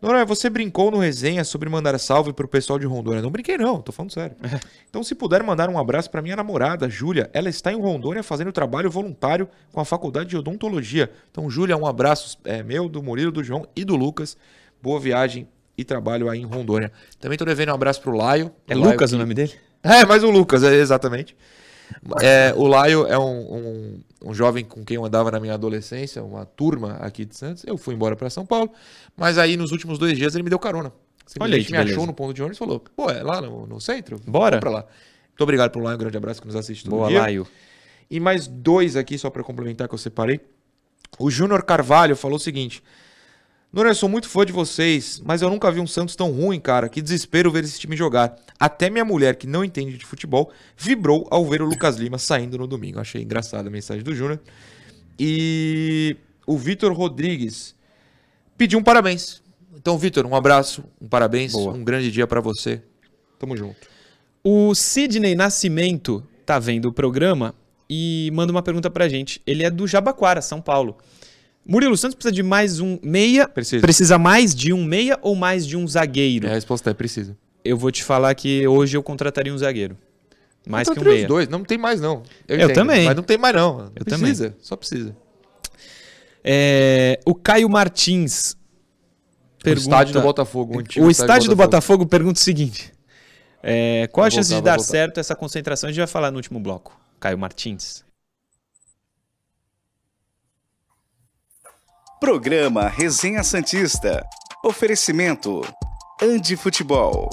[0.01, 3.23] Noronha, você brincou no resenha sobre mandar salve pro pessoal de Rondônia.
[3.23, 4.37] Não brinquei não, tô falando sério.
[4.89, 7.29] Então se puder mandar um abraço pra minha namorada, Júlia.
[7.35, 11.11] Ela está em Rondônia fazendo trabalho voluntário com a Faculdade de Odontologia.
[11.31, 14.37] Então, Júlia, um abraço é, meu, do Murilo, do João e do Lucas.
[14.83, 16.91] Boa viagem e trabalho aí em Rondônia.
[17.21, 18.51] Também tô devendo um abraço pro Laio.
[18.69, 19.53] É Laio Lucas que- o nome dele?
[19.83, 21.37] É, mais o Lucas, é, exatamente.
[22.23, 26.23] É, o Laio é um, um, um, jovem com quem eu andava na minha adolescência,
[26.23, 27.65] uma turma aqui de Santos.
[27.67, 28.71] Eu fui embora para São Paulo,
[29.17, 30.93] mas aí nos últimos dois dias ele me deu carona.
[31.41, 31.93] Olha aí, me beleza.
[31.93, 34.21] achou no ponto de ônibus e falou: pô, é lá no, no centro?
[34.27, 34.59] Bora.
[34.59, 34.81] Pra lá.
[34.81, 37.21] Muito obrigado pro Laio, um grande abraço que nos assiste todo Boa, dia.
[37.21, 37.47] Laio.
[38.11, 40.41] E mais dois aqui, só para complementar que eu separei.
[41.19, 42.83] O Júnior Carvalho falou o seguinte:
[43.73, 46.59] Nuno, eu sou muito fã de vocês, mas eu nunca vi um Santos tão ruim,
[46.59, 46.89] cara.
[46.89, 48.37] Que desespero ver esse time jogar.
[48.59, 52.57] Até minha mulher, que não entende de futebol, vibrou ao ver o Lucas Lima saindo
[52.57, 52.99] no domingo.
[52.99, 54.41] Achei engraçada a mensagem do Júnior.
[55.19, 57.75] E o Vitor Rodrigues
[58.57, 59.43] pediu um parabéns.
[59.75, 61.75] Então, Vitor, um abraço, um parabéns, Boa.
[61.75, 62.83] um grande dia para você.
[63.39, 63.89] Tamo junto.
[64.43, 67.55] O Sidney Nascimento tá vendo o programa
[67.91, 69.43] e manda uma pergunta pra gente.
[69.47, 70.97] Ele é do Jabaquara, São Paulo.
[71.67, 73.49] Murilo Santos precisa de mais um meia.
[73.49, 73.81] Precisa.
[73.81, 76.47] Precisa mais de um meia ou mais de um zagueiro?
[76.47, 77.37] A resposta é precisa.
[77.65, 79.97] Eu vou te falar que hoje eu contrataria um zagueiro.
[80.69, 81.23] Mais que um meia.
[81.23, 82.23] os dois, não tem mais não.
[82.47, 83.07] Eu também.
[83.07, 83.91] Mas não tem mais não.
[83.97, 85.17] Eu precisa, só precisa.
[86.45, 88.57] É, o Caio Martins
[89.63, 89.89] pergunta...
[89.89, 90.77] O estádio do Botafogo.
[90.77, 92.93] O antigo estádio do Botafogo pergunta o seguinte:
[93.61, 95.89] é, qual a chance voltar, de dar certo essa concentração?
[95.89, 96.97] A gente vai falar no último bloco.
[97.19, 98.06] Caio Martins.
[102.19, 104.27] Programa Resenha Santista.
[104.65, 105.61] Oferecimento.
[106.21, 107.29] Andi Futebol.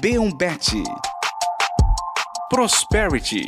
[0.00, 0.82] B1Bet.
[2.50, 3.46] Prosperity.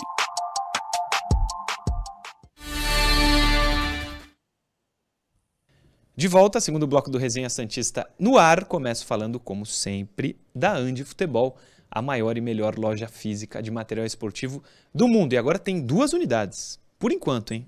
[6.16, 11.02] De volta, segundo bloco do Resenha Santista no ar, começo falando, como sempre, da Andi
[11.02, 11.56] Futebol,
[11.90, 14.62] a maior e melhor loja física de material esportivo
[14.94, 15.32] do mundo.
[15.32, 17.66] E agora tem duas unidades, por enquanto, hein?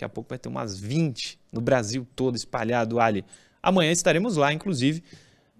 [0.00, 3.24] Daqui a pouco vai ter umas 20 no Brasil todo espalhado ali.
[3.62, 5.02] Amanhã estaremos lá, inclusive,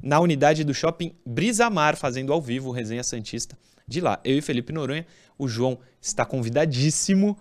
[0.02, 4.18] na unidade do shopping Brisamar, fazendo ao vivo o Resenha Santista de lá.
[4.24, 5.06] Eu e Felipe Noronha,
[5.38, 7.36] o João está convidadíssimo,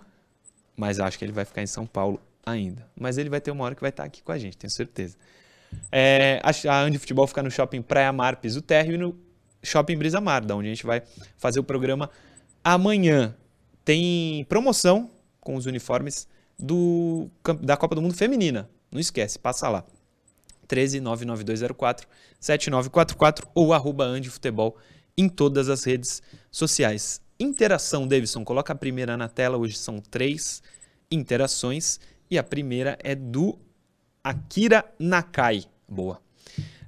[0.75, 2.85] mas acho que ele vai ficar em São Paulo ainda.
[2.99, 5.15] Mas ele vai ter uma hora que vai estar aqui com a gente, tenho certeza.
[5.91, 9.17] É, a, a Andi Futebol fica no shopping Praia Mar, Piso Terra e no
[9.63, 11.01] shopping Brisa Mar, da onde a gente vai
[11.37, 12.09] fazer o programa
[12.61, 13.35] amanhã.
[13.85, 15.09] Tem promoção
[15.39, 16.27] com os uniformes
[16.59, 17.29] do,
[17.61, 18.69] da Copa do Mundo Feminina.
[18.91, 19.83] Não esquece, passa lá.
[20.67, 22.07] 13 99204
[22.39, 24.77] 7944 ou arroba Andi Futebol
[25.17, 27.21] em todas as redes sociais.
[27.39, 29.57] Interação, Davidson, coloca a primeira na tela.
[29.57, 30.61] Hoje são três
[31.09, 33.57] interações e a primeira é do
[34.23, 35.63] Akira Nakai.
[35.87, 36.21] Boa.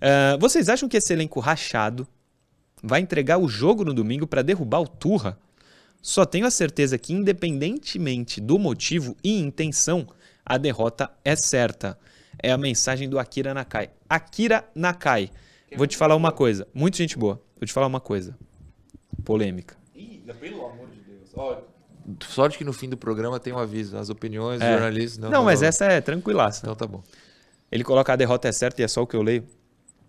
[0.02, 2.08] Ah, vocês acham que esse elenco rachado
[2.82, 5.38] vai entregar o jogo no domingo para derrubar o Turra?
[6.02, 10.08] Só tenho a certeza que, independentemente do motivo e intenção,
[10.46, 11.98] a derrota é certa.
[12.42, 13.90] É a mensagem do Akira Nakai.
[14.10, 15.30] Akira Nakai.
[15.78, 16.68] Vou te falar uma coisa.
[16.74, 17.42] Muito gente boa.
[17.60, 18.36] Vou te falar uma coisa.
[19.24, 19.78] Polêmica.
[20.40, 21.30] Pelo amor de Deus.
[22.30, 23.96] Sorte que no fim do programa tem um aviso.
[23.98, 24.72] As opiniões dos É.
[24.74, 25.18] jornalistas.
[25.20, 26.62] Não, Não, mas essa é tranquilaça.
[26.64, 27.04] Então tá bom.
[27.72, 29.46] Ele coloca a derrota é certa e é só o que eu leio.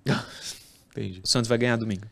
[0.91, 1.21] Entendi.
[1.23, 2.03] O Santos vai ganhar domingo.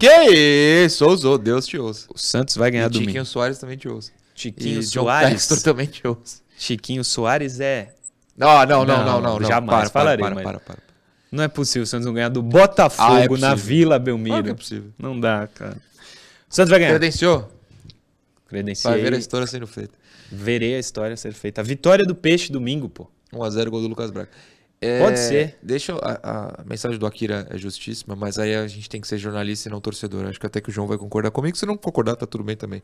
[0.00, 1.04] Que isso?
[1.06, 1.36] Ousou.
[1.38, 2.06] Deus te ouça.
[2.12, 3.08] O Santos vai ganhar E domingo.
[3.10, 4.10] Tiquinho Soares também te ouça.
[4.34, 5.30] Chiquinho e John Soares.
[5.30, 6.40] Textor também te ouça.
[6.58, 7.94] Chiquinho Soares é.
[8.36, 9.38] Não, não, não, Não, não, não.
[9.40, 9.46] não.
[9.46, 10.78] jamais Para, falarei, para, para, para, para.
[11.30, 13.54] Não é possível o Santos não ganhar do Botafogo Ah, é na.
[13.54, 14.42] Vila Belmiro.
[14.42, 14.90] que é possível.
[14.98, 15.76] Não dá, cara.
[16.48, 16.90] O Santos vai ganhar.
[16.92, 17.52] Credenciou?
[18.48, 18.90] Credenciei.
[18.92, 19.92] Vai ver a história sendo feita.
[20.32, 21.60] Verei a história ser feita.
[21.60, 23.08] A vitória do Peixe domingo, pô.
[23.32, 24.28] 1x0 gol do Lucas Braga.
[25.00, 25.58] Pode ser.
[25.62, 29.06] Deixa eu- a, a mensagem do Akira é justíssima, mas aí a gente tem que
[29.08, 30.24] ser jornalista e não torcedor.
[30.26, 31.56] Acho que até que o João vai concordar comigo.
[31.56, 32.82] Se não concordar, tá tudo bem também.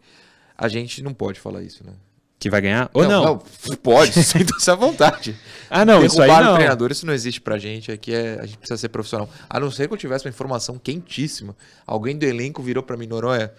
[0.58, 1.92] A gente não pode falar isso, né?
[2.38, 2.90] Que vai ganhar?
[2.92, 3.38] Ou não?
[3.82, 5.34] pode, sinta-se à vontade.
[5.70, 6.54] Ah, não, isso aí Derrubar o não.
[6.56, 7.90] treinador, isso não existe pra gente.
[7.90, 9.28] Aqui é, a gente precisa ser profissional.
[9.48, 11.56] A não ser que eu tivesse uma informação quentíssima.
[11.86, 13.50] Alguém do elenco virou pra mim, Noronha,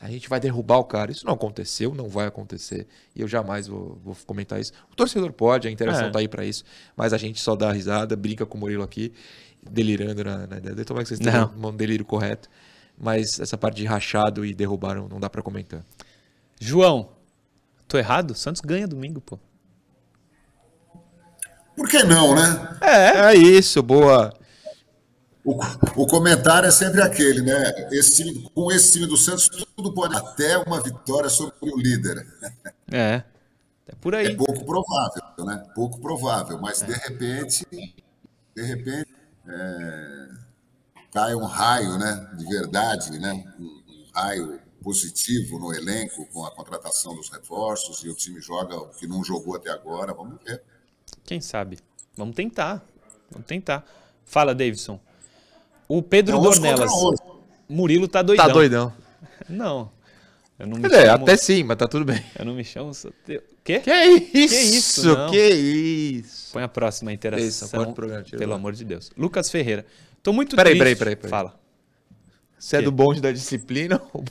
[0.00, 1.12] a gente vai derrubar o cara.
[1.12, 2.86] Isso não aconteceu, não vai acontecer.
[3.14, 4.72] E eu jamais vou, vou comentar isso.
[4.90, 6.10] O torcedor pode, a interação É.
[6.10, 6.64] tá aí pra isso.
[6.96, 9.12] Mas a gente só dá risada, brinca com o Murilo aqui,
[9.62, 10.84] delirando na, na ideia.
[10.84, 12.48] Tomara que vocês tenham um delírio correto.
[12.98, 15.84] Mas essa parte de rachado e derrubar não, não dá pra comentar.
[16.58, 17.10] João,
[17.88, 18.34] tô errado?
[18.34, 19.38] Santos ganha domingo, pô.
[21.76, 22.78] Por que não, né?
[22.82, 24.32] É, isso, boa.
[25.44, 25.58] O,
[26.02, 27.88] o comentário é sempre aquele, né?
[27.92, 30.14] Esse time, com esse time do Santos, tudo pode.
[30.14, 32.26] Até uma vitória sobre o líder.
[32.90, 33.22] É.
[33.86, 34.36] É por É aí.
[34.36, 35.64] pouco provável, né?
[35.74, 37.66] Pouco provável, mas de repente,
[38.54, 39.08] de repente,
[39.48, 40.28] é,
[41.12, 42.30] cai um raio, né?
[42.36, 43.32] De verdade, né?
[43.58, 48.76] Um, um raio positivo no elenco com a contratação dos reforços e o time joga
[48.76, 50.12] o que não jogou até agora.
[50.14, 50.62] Vamos ver.
[51.24, 51.78] Quem sabe?
[52.16, 52.82] Vamos tentar.
[53.30, 53.84] Vamos tentar.
[54.24, 55.00] Fala, Davidson.
[55.90, 56.92] O Pedro É Dornelas.
[57.68, 58.46] Murilo tá doidão.
[58.46, 58.92] Tá doidão.
[59.48, 59.90] Não.
[60.56, 61.24] Eu não me chamo...
[61.24, 62.22] até sim, mas tá tudo bem.
[62.38, 62.94] Eu não me chamo...
[62.94, 63.42] Soteudo.
[63.64, 63.80] Quê?
[63.80, 63.90] Que
[64.38, 64.54] isso?
[64.54, 65.30] isso, não.
[65.30, 66.52] Que isso?
[66.52, 67.44] Põe a próxima interação.
[67.44, 68.56] Isso, programa, pelo lá.
[68.56, 69.10] amor de Deus.
[69.16, 69.84] Lucas Ferreira.
[70.22, 70.78] Tô muito Peraí, triste.
[70.78, 71.30] peraí, peraí, peraí.
[71.30, 71.58] Fala.
[72.56, 72.84] Você é Quê?
[72.84, 74.00] do bonde da disciplina?
[74.12, 74.24] ou-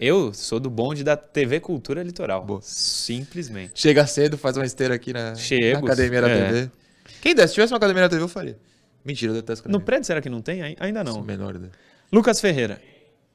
[0.00, 2.44] Eu sou do bonde da TV Cultura Litoral.
[2.44, 2.60] Boa.
[2.60, 3.80] Simplesmente.
[3.80, 6.46] Chega cedo, faz uma esteira aqui na, Chego, na academia da é.
[6.46, 6.70] TV.
[7.22, 8.58] Quem desse, se tivesse uma academia na TV, eu faria.
[9.04, 9.84] Mentira, eu detesto No academia.
[9.86, 10.62] prédio será que não tem?
[10.62, 11.22] Ai- Ainda não.
[11.22, 11.60] Menor.
[12.12, 12.80] Lucas Ferreira.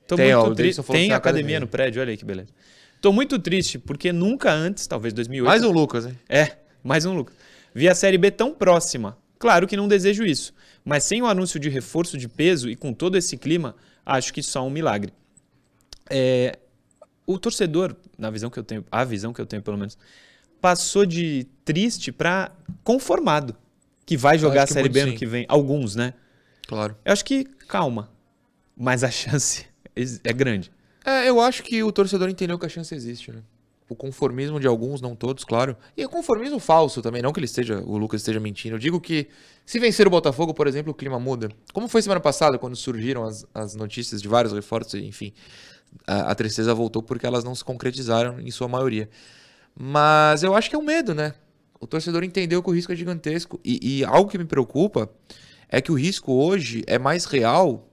[0.07, 1.59] Tô Tem, ó, muito falou que Tem tem academia, academia.
[1.59, 2.49] no prédio, olha aí que beleza.
[2.99, 5.47] Tô muito triste porque nunca antes, talvez 2008.
[5.47, 6.17] Mais um Lucas, hein?
[6.27, 7.35] É, mais um Lucas.
[7.73, 9.17] Vi a Série B tão próxima.
[9.37, 10.53] Claro que não desejo isso,
[10.83, 14.41] mas sem o anúncio de reforço de peso e com todo esse clima, acho que
[14.43, 15.13] só um milagre.
[16.09, 16.57] É,
[17.25, 19.97] o torcedor, na visão que eu tenho, a visão que eu tenho pelo menos,
[20.59, 22.51] passou de triste para
[22.83, 23.55] conformado
[24.09, 25.17] que vai jogar a Série B muito ano sim.
[25.19, 25.45] que vem.
[25.47, 26.15] Alguns, né?
[26.67, 26.97] Claro.
[27.05, 28.09] Eu acho que calma,
[28.75, 29.67] mas a chance
[30.23, 30.71] é grande.
[31.05, 33.43] É, eu acho que o torcedor entendeu que a chance existe, né?
[33.87, 35.77] O conformismo de alguns, não todos, claro.
[35.95, 38.77] E o conformismo falso também, não que ele esteja, o Lucas esteja mentindo.
[38.77, 39.27] Eu digo que
[39.63, 41.49] se vencer o Botafogo, por exemplo, o clima muda.
[41.71, 45.33] Como foi semana passada, quando surgiram as, as notícias de vários reforços, enfim,
[46.07, 49.07] a, a tristeza voltou porque elas não se concretizaram em sua maioria.
[49.77, 51.35] Mas eu acho que é um medo, né?
[51.79, 53.59] O torcedor entendeu que o risco é gigantesco.
[53.63, 55.09] E, e algo que me preocupa
[55.69, 57.87] é que o risco hoje é mais real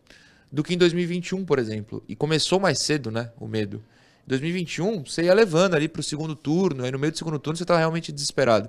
[0.50, 2.02] do que em 2021, por exemplo.
[2.08, 3.30] E começou mais cedo, né?
[3.38, 3.82] O medo.
[4.26, 7.56] Em 2021, você ia levando ali pro segundo turno, aí no meio do segundo turno
[7.56, 8.68] você tá realmente desesperado.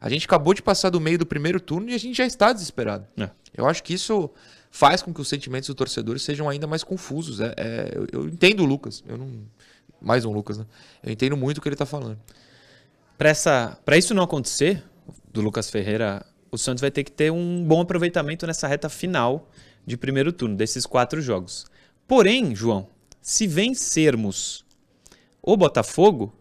[0.00, 2.52] A gente acabou de passar do meio do primeiro turno e a gente já está
[2.52, 3.06] desesperado.
[3.18, 3.28] É.
[3.56, 4.30] Eu acho que isso
[4.70, 7.40] faz com que os sentimentos do torcedor sejam ainda mais confusos.
[7.40, 9.04] É, é- eu, eu entendo o Lucas.
[9.06, 9.30] Eu não.
[10.00, 10.66] Mais um Lucas, né?
[11.02, 12.18] Eu entendo muito o que ele tá falando.
[13.16, 14.82] Para isso não acontecer,
[15.32, 19.48] do Lucas Ferreira, o Santos vai ter que ter um bom aproveitamento nessa reta final
[19.86, 21.66] de primeiro turno desses quatro jogos.
[22.06, 22.88] Porém, João,
[23.20, 24.64] se vencermos
[25.42, 26.32] o Botafogo,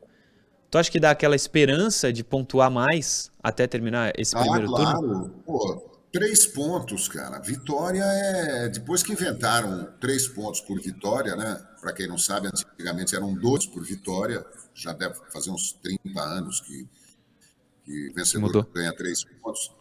[0.70, 4.86] tu acha que dá aquela esperança de pontuar mais até terminar esse Ah, primeiro turno?
[4.86, 5.30] claro.
[5.46, 7.40] Pô, três pontos, cara.
[7.40, 8.70] Vitória é.
[8.70, 11.62] Depois que inventaram três pontos por vitória, né?
[11.82, 14.46] Para quem não sabe, antigamente eram dois por vitória.
[14.74, 16.88] Já deve fazer uns 30 anos que,
[17.86, 18.64] que vencedor Mudou.
[18.74, 19.72] ganha três pontos.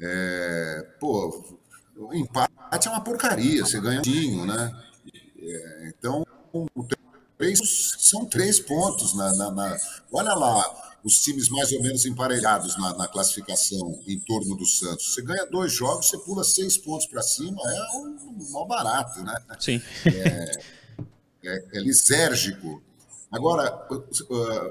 [0.00, 1.58] É, pô,
[1.96, 3.64] o empate é uma porcaria.
[3.64, 4.84] Você ganha um tinho, né?
[5.40, 6.24] É, então,
[7.36, 7.58] três,
[7.98, 9.14] são três pontos.
[9.14, 9.76] Na, na- na-
[10.12, 15.14] olha lá, os times mais ou menos emparelhados na, na classificação em torno do Santos.
[15.14, 19.34] Você ganha dois jogos, você pula seis pontos para cima, é um mal barato, né?
[19.58, 19.80] Sim.
[20.06, 22.82] É, é lisérgico.
[23.30, 23.86] Agora,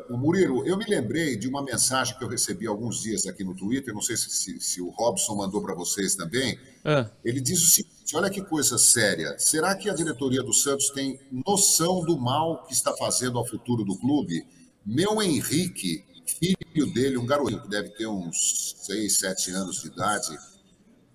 [0.09, 3.55] o Murilo, eu me lembrei de uma mensagem que eu recebi alguns dias aqui no
[3.55, 7.61] Twitter, não sei se, se- se o Robson mandou para vocês também, Ah, ele diz
[7.61, 9.37] o seguinte: olha que coisa séria.
[9.37, 13.83] Será que a diretoria do Santos tem noção do mal que está fazendo ao futuro
[13.83, 14.43] do clube?
[14.83, 20.35] Meu Henrique, filho dele, um garotinho que deve ter uns 6, 7 anos de idade,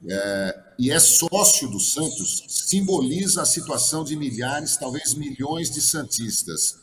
[0.08, 6.81] é, e é sócio do Santos, simboliza a situação de milhares, talvez milhões de Santistas.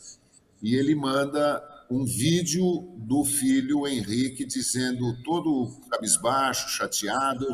[0.62, 7.45] E ele manda um vídeo do filho Henrique dizendo, todo cabisbaixo, chateado,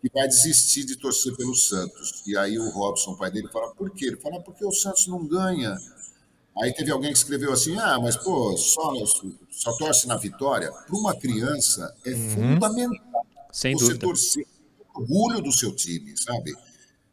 [0.00, 2.22] que vai desistir de torcer pelo Santos.
[2.26, 4.06] E aí o Robson, o pai dele, fala, por quê?
[4.06, 5.76] Ele fala, porque o Santos não ganha.
[6.62, 8.92] Aí teve alguém que escreveu assim, ah, mas pô, só,
[9.50, 10.70] só torce na vitória.
[10.70, 14.06] Para uma criança é fundamental sem você dúvida.
[14.06, 14.46] torcer
[14.94, 16.54] orgulho do seu time, sabe?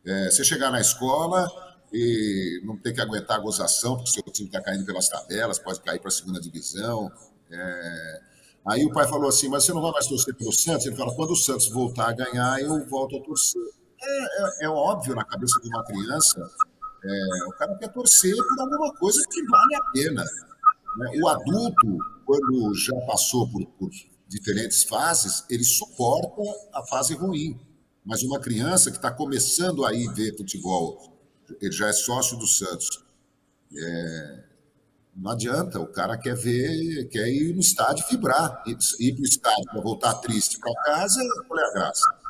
[0.06, 1.48] É, você chegar na escola
[1.94, 5.82] e não ter que aguentar a gozação, porque seu time está caindo pelas tabelas, pode
[5.82, 7.12] cair para a segunda divisão.
[7.50, 8.22] É,
[8.68, 10.86] Aí o pai falou assim, mas você não vai mais torcer pelo Santos?
[10.86, 13.60] Ele fala, quando o Santos voltar a ganhar, eu volto a torcer.
[14.00, 14.24] É,
[14.64, 16.48] é- é óbvio na cabeça de uma criança,
[17.04, 20.24] é, o cara quer torcer por alguma coisa que vale a pena.
[20.98, 21.22] né?
[21.24, 23.90] O adulto, quando já passou por, por
[24.28, 26.42] diferentes fases, ele suporta
[26.74, 27.60] a fase ruim.
[28.06, 31.11] Mas uma criança que está começando a ir ver futebol,
[31.62, 33.04] ele já é sócio do Santos.
[33.76, 34.44] É,
[35.16, 38.64] não adianta, o cara quer ver, quer ir no estádio vibrar.
[38.66, 42.22] Ir, ir para o estádio para voltar triste para casa, qual é a graça?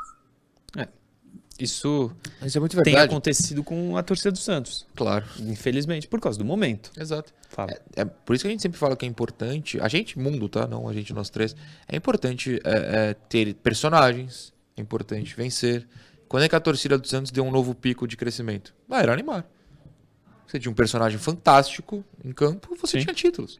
[1.61, 2.11] Isso
[2.43, 5.25] Isso é muito tem acontecido com a torcida do Santos, Claro.
[5.39, 6.91] infelizmente, por causa do momento.
[6.97, 7.31] Exato.
[7.49, 7.77] Fala.
[7.95, 10.65] É por isso que a gente sempre fala que é importante, a gente, mundo, tá?
[10.65, 11.55] Não a gente, nós três,
[11.87, 15.87] é importante é, é, ter personagens, é importante vencer.
[16.31, 18.73] Quando é que a torcida do Santos deu um novo pico de crescimento?
[18.89, 19.45] Ah, era animar.
[20.47, 23.03] Você tinha um personagem fantástico em campo, você Sim.
[23.03, 23.59] tinha títulos.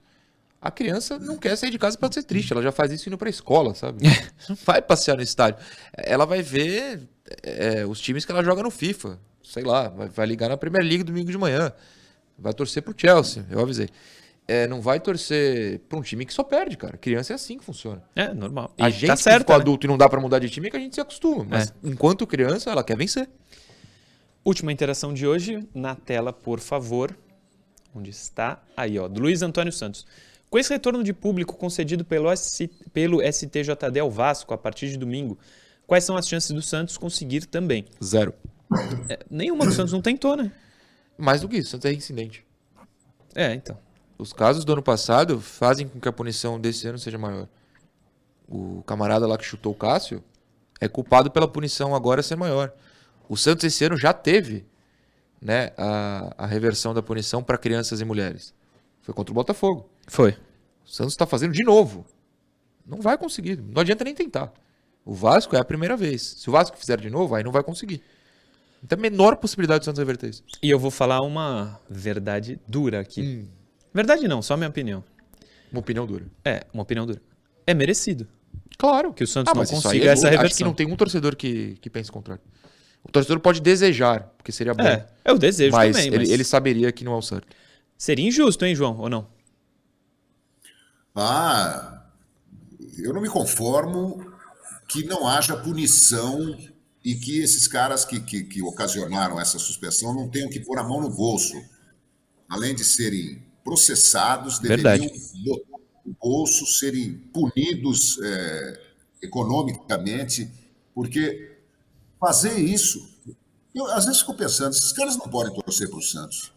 [0.61, 3.17] A criança não quer sair de casa para ser triste, ela já faz isso indo
[3.17, 4.05] pra escola, sabe?
[4.47, 5.61] não vai passear no estádio.
[5.91, 7.09] Ela vai ver
[7.43, 10.85] é, os times que ela joga no FIFA, sei lá, vai, vai ligar na Premier
[10.85, 11.73] League domingo de manhã.
[12.39, 13.89] Vai torcer pro Chelsea, eu avisei.
[14.51, 16.97] É, não vai torcer pra um time que só perde, cara.
[16.97, 18.03] Criança é assim que funciona.
[18.15, 18.73] É, normal.
[18.77, 19.61] A E gente tá que certo, ficou né?
[19.61, 21.45] adulto e não dá pra mudar de time é que a gente se acostuma.
[21.49, 23.29] Mas enquanto criança, ela quer vencer.
[24.43, 27.15] Última interação de hoje, na tela, por favor.
[27.95, 28.61] Onde está?
[28.75, 30.05] Aí, ó, do Luiz Antônio Santos.
[30.49, 34.97] Com esse retorno de público concedido pelo, S- pelo STJD ao Vasco a partir de
[34.97, 35.37] domingo,
[35.87, 37.85] quais são as chances do Santos conseguir também?
[38.03, 38.33] Zero.
[39.07, 40.51] É, nenhuma do Santos não tentou, né?
[41.17, 42.43] Mais do que isso, Santos é reincidente.
[43.35, 43.77] É, então.
[44.21, 47.47] Os casos do ano passado fazem com que a punição desse ano seja maior.
[48.47, 50.23] O camarada lá que chutou o Cássio
[50.79, 52.71] é culpado pela punição agora ser maior.
[53.27, 54.63] O Santos esse ano já teve
[55.41, 58.53] né, a, a reversão da punição para crianças e mulheres.
[59.01, 59.89] Foi contra o Botafogo.
[60.05, 60.37] Foi.
[60.85, 62.05] O Santos está fazendo de novo.
[62.85, 63.57] Não vai conseguir.
[63.57, 64.53] Não adianta nem tentar.
[65.03, 66.21] O Vasco é a primeira vez.
[66.37, 68.03] Se o Vasco fizer de novo, aí não vai conseguir.
[68.87, 70.43] A menor possibilidade do Santos reverter isso.
[70.61, 73.49] E eu vou falar uma verdade dura aqui.
[73.93, 75.03] Verdade não, só minha opinião.
[75.71, 76.25] Uma opinião dura.
[76.43, 77.21] É, uma opinião dura.
[77.65, 78.27] É merecido
[78.77, 79.13] Claro.
[79.13, 80.31] que o Santos Ah, não mas isso aí consiga é essa duro.
[80.31, 80.45] reversão.
[80.47, 82.41] Acho que não tem um torcedor que, que pense o contrário.
[83.03, 84.83] O torcedor pode desejar, porque seria bom.
[84.83, 87.47] É, o desejo mas, também, ele, mas ele saberia que não é o certo.
[87.97, 89.27] seria injusto, hein, João, ou não?
[91.15, 92.03] Ah,
[92.97, 94.25] eu não me conformo
[94.87, 96.57] que não haja punição
[97.03, 100.83] e que esses caras que, que, que ocasionaram essa suspensão não tenham que pôr a
[100.83, 101.55] mão no bolso.
[102.47, 105.07] Além de serem processados, deveriam
[105.45, 108.79] botar no bolso, serem punidos eh,
[109.21, 110.49] economicamente,
[110.93, 111.57] porque
[112.19, 113.09] fazer isso.
[113.73, 116.51] Eu às vezes fico pensando, esses caras não podem torcer para o Santos.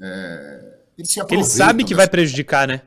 [0.00, 2.82] Eh, eles se ele sabe que vai prejudicar, né?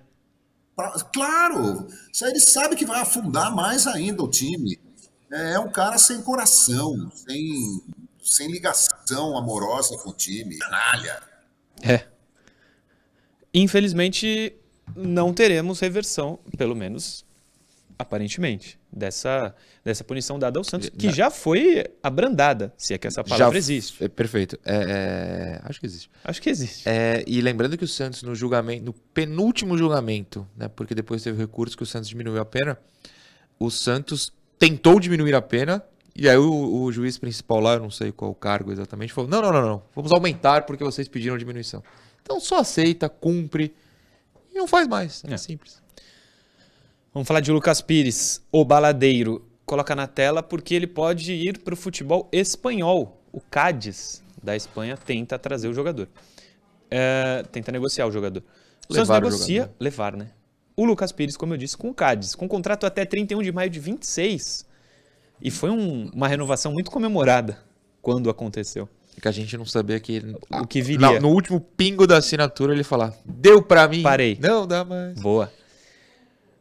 [0.75, 1.87] Pra- Claro,
[2.21, 4.79] ele sabe que vai afundar mais ainda o time.
[5.31, 7.81] É é um cara sem coração, sem,
[8.23, 10.57] sem ligação amorosa com o time.
[10.57, 11.21] Canalha.
[11.81, 12.07] É.
[13.55, 14.53] Infelizmente,
[14.95, 17.25] não teremos reversão, pelo menos
[17.97, 23.23] aparentemente, dessa, dessa punição dada ao Santos, que já foi abrandada, se é que essa
[23.23, 24.03] palavra Já- existe.
[24.03, 24.59] É, perfeito.
[24.65, 26.09] É, é, acho que existe.
[26.23, 26.83] Acho que existe.
[26.87, 31.37] É, e lembrando que o Santos, no julgamento, no penúltimo julgamento, né, porque depois teve
[31.37, 32.77] recurso que o Santos diminuiu a pena,
[33.57, 35.81] o Santos tentou diminuir a pena,
[36.13, 39.29] e aí o, o juiz principal lá, eu não sei qual o cargo exatamente, falou:
[39.29, 41.81] não, não, não, não, vamos aumentar porque vocês pediram diminuição.
[42.25, 43.71] Então só aceita, cumpre
[44.51, 45.23] e não faz mais.
[45.25, 45.37] É, É.
[45.37, 45.79] simples.
[47.13, 49.45] Vamos falar de Lucas Pires, o baladeiro.
[49.65, 53.21] Coloca na tela porque ele pode ir para o futebol espanhol.
[53.31, 56.07] O Cádiz da Espanha tenta trazer o jogador.
[56.89, 58.43] É, tenta negociar o jogador.
[58.89, 59.75] O Santos negocia, jogador.
[59.79, 60.31] levar, né?
[60.75, 63.69] O Lucas Pires, como eu disse, com o Cádiz, com contrato até 31 de maio
[63.69, 64.65] de 26.
[65.41, 67.57] E foi um- uma renovação muito comemorada
[68.01, 68.87] quando aconteceu.
[69.21, 70.21] Que a gente não sabia que.
[70.51, 70.99] O que viria.
[70.99, 74.01] Não, no último pingo da assinatura ele falar: deu pra mim.
[74.01, 74.37] Parei.
[74.41, 75.19] Não dá mais.
[75.19, 75.51] Boa.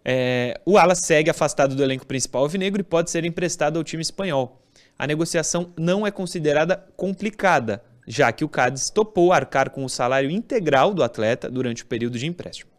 [0.04, 4.02] É, o Alas segue afastado do elenco principal alvinegro e pode ser emprestado ao time
[4.02, 4.60] espanhol.
[4.98, 10.30] A negociação não é considerada complicada, já que o Cádiz topou arcar com o salário
[10.30, 12.70] integral do atleta durante o período de empréstimo.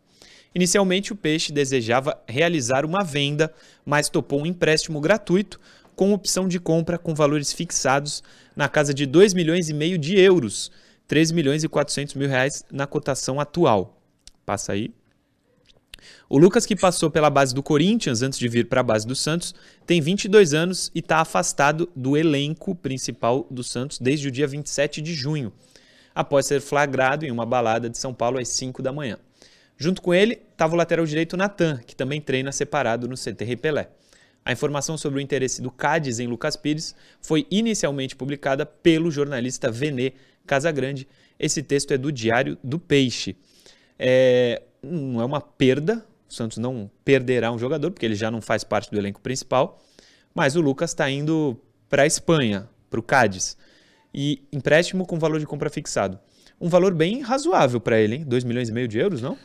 [0.54, 3.54] Inicialmente, o Peixe desejava realizar uma venda,
[3.86, 5.60] mas topou um empréstimo gratuito
[5.96, 8.24] com opção de compra com valores fixados
[8.56, 10.72] na casa de 2 milhões e meio de euros,
[11.08, 14.02] 3 milhões e 400 mil reais na cotação atual.
[14.46, 14.94] Passa aí.
[16.30, 19.16] O Lucas, que passou pela base do Corinthians antes de vir para a base do
[19.16, 19.56] Santos,
[19.86, 25.02] tem 22 anos e está afastado do elenco principal do Santos desde o dia 27
[25.02, 25.52] de junho,
[26.14, 29.18] após ser flagrado em uma balada de São Paulo às 5 da manhã.
[29.78, 33.90] Junto com ele estava o lateral direito Natan, que também treina separado no CT Pelé.
[34.46, 39.72] A informação sobre o interesse do Cádiz em Lucas Pires foi inicialmente publicada pelo jornalista
[39.72, 40.14] Venê
[40.46, 41.08] Casagrande.
[41.40, 43.36] Esse texto é do Diário do Peixe.
[43.98, 48.40] É, não é uma perda, o Santos não perderá um jogador, porque ele já não
[48.40, 49.82] faz parte do elenco principal,
[50.32, 53.58] mas o Lucas está indo para a Espanha, para o Cádiz,
[54.14, 56.20] e empréstimo com valor de compra fixado.
[56.62, 58.24] Um valor bem razoável para ele, hein?
[58.24, 59.40] 2 milhões e meio de euros, não?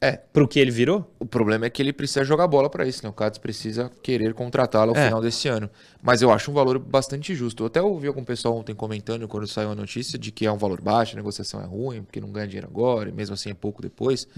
[0.00, 0.12] É.
[0.12, 1.10] Para o que ele virou?
[1.18, 3.08] O problema é que ele precisa jogar bola pra isso, né?
[3.08, 5.06] O Cádiz precisa querer contratá-lo ao É.
[5.06, 5.70] final desse ano.
[6.02, 7.62] Mas eu acho um valor bastante justo.
[7.62, 10.58] Eu até ouvi algum pessoal ontem comentando quando saiu a notícia de que é um
[10.58, 13.54] valor baixo, a negociação é ruim, porque não ganha dinheiro agora, e mesmo assim é
[13.54, 14.28] pouco depois.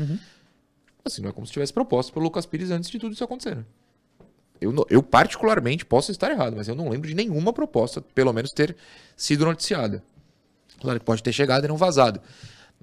[1.05, 3.57] Assim, não é como se tivesse proposta pelo Lucas Pires antes de tudo isso acontecer.
[3.57, 3.65] né?
[4.61, 8.51] Eu, eu particularmente posso estar errado, mas eu não lembro de nenhuma proposta, pelo menos
[8.53, 8.77] ter
[9.17, 10.03] sido noticiada.
[10.81, 12.21] Claro que pode ter chegado e não vazado.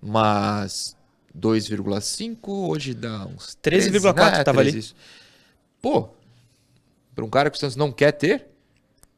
[0.01, 0.95] Mas
[1.39, 2.37] 2,5
[2.69, 4.43] hoje dá uns 13,4 né?
[4.43, 4.71] tava ali.
[4.71, 4.95] 13 isso.
[5.81, 6.09] Pô,
[7.13, 8.45] para um cara que o Santos não quer ter,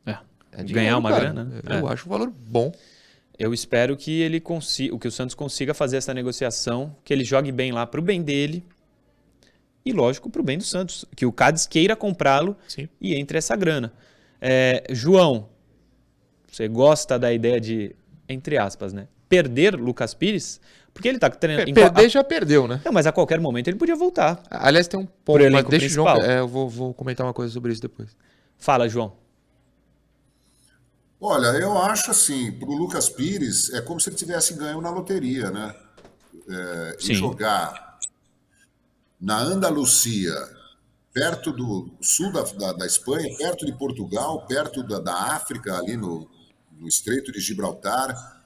[0.05, 0.17] É.
[0.51, 1.21] é Ganhar uma cara.
[1.25, 1.61] grana, né?
[1.81, 1.93] Eu É.
[1.93, 2.71] acho um valor bom.
[3.39, 7.51] Eu espero que ele consiga, que o Santos consiga fazer essa negociação, que ele jogue
[7.51, 8.63] bem lá pro bem dele
[9.85, 12.57] e, lógico, pro bem do Santos, que o Cádiz queira comprá-lo
[12.99, 13.93] e entre essa grana.
[14.41, 15.47] É, João,
[16.51, 17.95] você gosta da ideia de,
[18.27, 20.59] entre aspas, né, perder Lucas Pires?
[20.97, 21.71] Porque ele tá treinando.
[21.71, 22.81] Perder já perdeu, né?
[22.83, 24.41] Não, mas a qualquer momento ele podia voltar.
[24.49, 26.05] Aliás, tem um ponto, mas deixa o João.
[26.07, 26.31] principal.
[26.31, 28.09] É, eu vou, vou comentar uma coisa sobre isso depois.
[28.57, 29.13] Fala, João.
[31.21, 34.89] Olha, eu acho assim, para o Lucas Pires, é como se ele tivesse ganho na
[34.89, 35.75] loteria, né?
[36.49, 37.11] É, Sim.
[37.11, 37.99] e jogar
[39.21, 40.33] na Andalucia,
[41.13, 45.95] perto do sul da, da, da Espanha, perto de Portugal, perto da, da África, ali
[45.95, 46.27] no,
[46.71, 48.36] no Estreito de Gibraltar.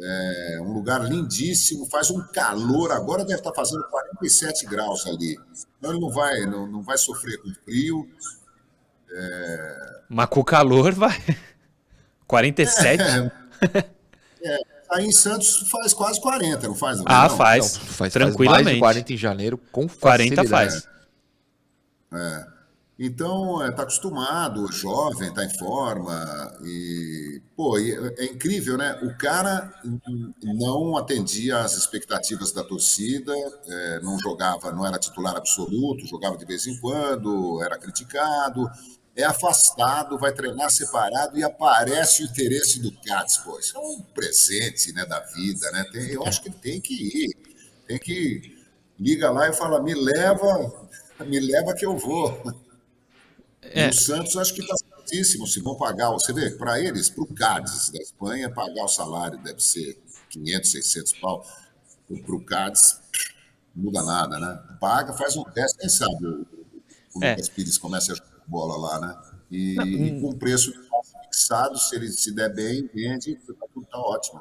[0.00, 5.36] É um lugar lindíssimo, faz um calor, agora deve estar fazendo 47 graus ali.
[5.78, 8.08] Então ele não vai, não, não vai sofrer com frio.
[10.08, 11.16] Mas com o calor vai.
[12.26, 13.02] 47?
[14.90, 17.00] Aí em Santos faz quase 40, não faz?
[17.04, 17.36] Ah, não?
[17.36, 17.76] faz.
[17.76, 18.64] Faz, faz Tranquilamente.
[18.64, 20.72] mais de 40 em janeiro, com 40 facilidade.
[22.10, 22.57] faz.
[22.98, 26.52] Então, está acostumado, jovem, está em forma.
[26.64, 28.98] E, pô, é, é incrível, né?
[29.04, 29.72] O cara
[30.42, 33.32] não atendia às expectativas da torcida,
[33.66, 38.68] é, não jogava, não era titular absoluto, jogava de vez em quando, era criticado,
[39.14, 43.38] é afastado, vai treinar separado e aparece o interesse do Cats.
[43.38, 45.84] Pô, isso é um presente né, da vida, né?
[45.92, 47.36] Tem- eu acho que ele tem que ir,
[47.86, 48.58] tem que
[48.98, 50.88] liga lá e fala, me leva,
[51.26, 52.42] me leva que eu vou.
[53.72, 53.88] É.
[53.88, 55.46] O Santos acho que está certíssimo.
[55.46, 59.38] Se vão pagar, você vê, para eles, para o Cádiz da Espanha, pagar o salário
[59.42, 59.98] deve ser
[60.30, 61.44] 500, 600 pau.
[62.24, 63.00] Para o Cádiz,
[63.74, 64.76] não muda nada, né?
[64.80, 66.46] Paga, faz um teste, quem sabe o,
[67.14, 67.32] o É.
[67.32, 69.16] Lucas Pires começa a jogar bola lá, né?
[69.50, 70.72] E, e com preço
[71.24, 74.40] fixado, se ele se der bem, vende, tá tudo tá ótimo.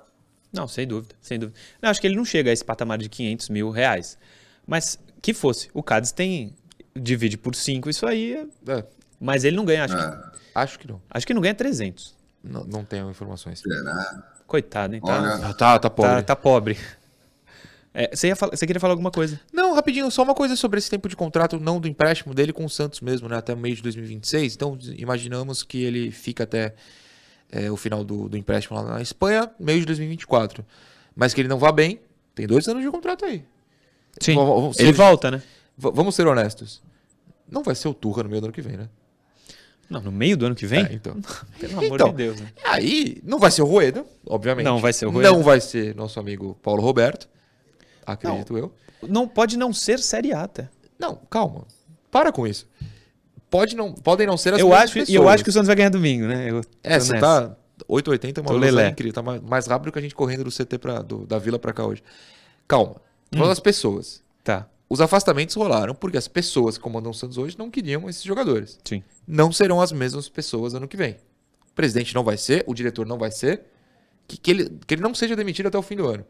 [0.52, 1.58] Não, sem dúvida, sem dúvida.
[1.82, 4.18] Não, acho que ele não chega a esse patamar de 500 mil reais.
[4.66, 5.70] Mas que fosse.
[5.74, 6.56] O Cádiz tem.
[6.96, 8.34] Divide por 5 isso aí.
[8.34, 8.86] é- É,
[9.20, 10.12] Mas ele não ganha, acho, É.
[10.12, 11.02] que, acho que não.
[11.10, 12.16] acho que não ganha 300.
[12.44, 13.60] Não, não tenho informações.
[13.60, 14.34] Será?
[14.46, 15.02] Coitado, hein?
[15.02, 16.12] Tá, Olha, Ah, tá, tá pobre.
[16.16, 16.78] tá, tá pobre.
[17.94, 19.40] É, você, ia falar- você queria falar alguma coisa?
[19.52, 22.64] Não, rapidinho, só uma coisa sobre esse tempo de contrato, não do empréstimo dele com
[22.64, 23.38] o Santos mesmo, né?
[23.38, 24.54] Até o meio de 2026.
[24.54, 26.76] Então, imaginamos que ele fica até
[27.52, 30.64] é, o final do, do empréstimo lá na Espanha, meio de 2024.
[31.16, 32.00] Mas que ele não vá bem,
[32.36, 33.44] tem dois anos de contrato aí.
[34.22, 34.36] Sim.
[34.36, 35.42] Vamos- vamos ser- Ele volta, né?
[35.78, 36.84] V- vamos ser honestos.
[37.50, 38.90] Não vai ser o Turra no meio do ano que vem, né?
[39.90, 40.86] Não, no meio do ano que vem?
[40.86, 41.16] É, então.
[41.60, 42.48] Pelo amor Então, de Deus, né?
[42.66, 44.66] Aí, não vai ser o Rueda, obviamente.
[44.66, 45.32] Não vai ser o Rueda.
[45.32, 47.28] Não vai ser nosso amigo Paulo Roberto.
[48.06, 48.74] Acredito eu.
[49.08, 50.70] Não pode não ser Série A, até.
[51.00, 51.66] Não, calma.
[52.12, 52.68] Para com isso.
[53.50, 55.28] Pode não, podem não ser as Eu acho, e eu pessoas.
[55.34, 56.50] acho que o Santos vai ganhar domingo, né?
[56.50, 57.56] Eu É, você tá
[57.88, 59.14] 880 é uma velocidade incrível.
[59.14, 61.72] Tá mais, mais rápido que a gente correndo do CT pra, do- da vila pra
[61.72, 62.04] cá hoje.
[62.68, 62.92] Calma.
[62.96, 63.00] Hum.
[63.32, 64.22] Tô falando das pessoas.
[64.44, 68.24] Tá, Os afastamentos rolaram porque as pessoas que comandam o Santos hoje não queriam esses
[68.24, 68.80] jogadores.
[68.84, 69.04] sim.
[69.28, 71.18] Não serão as mesmas pessoas ano que vem.
[71.70, 73.64] O presidente não vai ser, o diretor não vai ser.
[74.26, 76.26] Que, que, ele, que ele não seja demitido até o fim do ano.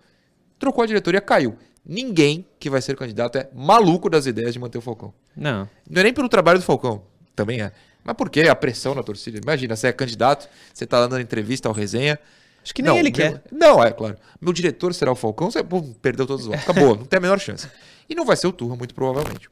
[0.58, 1.56] Trocou a diretoria, caiu.
[1.86, 5.14] Ninguém que vai ser candidato é maluco das ideias de manter o Falcão.
[5.36, 5.70] Não.
[5.90, 7.04] Não é nem pelo trabalho do Falcão,
[7.36, 7.72] também é.
[8.04, 8.42] Mas por quê?
[8.50, 9.38] A pressão na torcida.
[9.38, 12.20] Imagina, você é candidato, você tá dando entrevista ao resenha.
[12.64, 13.44] Acho que nem ele meu- quer.
[13.52, 14.18] Não, é claro.
[14.42, 16.64] Meu diretor será o Falcão, você pum, perdeu todos os votos.
[16.70, 17.68] Acabou, não tem a menor chance.
[18.10, 19.50] E não vai ser o Turra, muito provavelmente.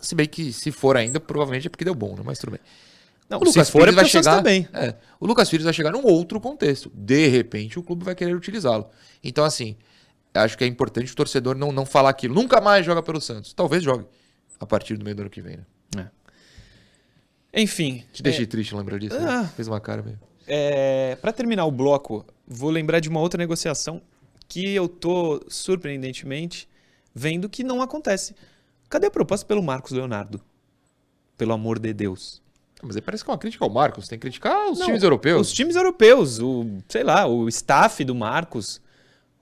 [0.00, 2.22] Se bem que se for ainda, provavelmente é porque deu bom, né?
[2.24, 2.60] Mas tudo bem.
[3.28, 4.36] Não, O Lucas se for é Pires vai o Santos chegar.
[4.38, 4.68] também.
[4.72, 6.90] É, o Lucas Pires vai chegar num outro contexto.
[6.94, 8.88] De repente, o clube vai querer utilizá-lo.
[9.22, 9.76] Então, assim,
[10.32, 12.34] acho que é importante o torcedor não, não falar aquilo.
[12.34, 13.52] Nunca mais joga pelo Santos.
[13.52, 14.06] Talvez jogue
[14.58, 15.58] a partir do meio do ano que vem,
[15.94, 16.10] né?
[17.52, 18.04] Enfim.
[18.12, 19.18] Te deixei triste lembrar disso.
[19.18, 19.26] né?
[19.28, 19.44] Ah.
[19.56, 20.18] Fez uma cara meio.
[20.46, 24.00] É, para terminar o bloco, vou lembrar de uma outra negociação
[24.46, 26.67] que eu tô surpreendentemente
[27.18, 28.34] vendo que não acontece.
[28.88, 30.40] Cadê a proposta pelo Marcos Leonardo?
[31.36, 32.40] Pelo amor de Deus.
[32.82, 34.08] Mas aí parece que é uma crítica ao Marcos.
[34.08, 35.48] Tem que criticar os Não, times europeus.
[35.48, 38.80] Os times europeus, o, sei lá, o staff do Marcos.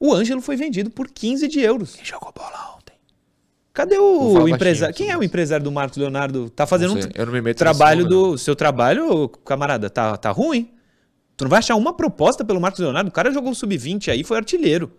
[0.01, 1.95] O Ângelo foi vendido por 15 de euros.
[1.95, 2.95] Quem jogou bola ontem?
[3.72, 4.95] Cadê o baixinho empresário?
[4.95, 6.49] Quem é o empresário do Marcos Leonardo?
[6.49, 10.16] Tá fazendo Não um eu não me meto trabalho nome, do seu trabalho, camarada, tá,
[10.16, 10.70] tá ruim.
[11.37, 13.11] Tu não vai achar uma proposta pelo Marcos Leonardo?
[13.11, 14.91] O cara jogou sub-20 aí, foi artilheiro.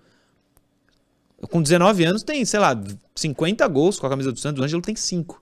[1.49, 2.75] Com 19 anos tem, sei lá,
[3.15, 4.59] 50 gols com a camisa do Santos.
[4.59, 5.41] O Ângelo tem 5.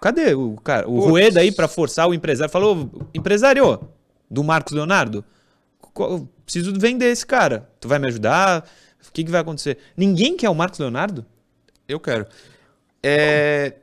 [0.00, 0.88] Cadê o cara?
[0.88, 1.10] O Putz.
[1.10, 2.52] Rueda aí pra forçar o empresário.
[2.52, 3.80] Falou, empresário
[4.30, 5.24] do Marcos Leonardo,
[6.44, 7.68] preciso vender esse cara.
[7.80, 8.68] Tu vai me ajudar?
[9.08, 9.78] O que, que vai acontecer?
[9.96, 11.24] Ninguém quer o Marcos Leonardo?
[11.88, 12.26] Eu quero.
[13.02, 13.74] É...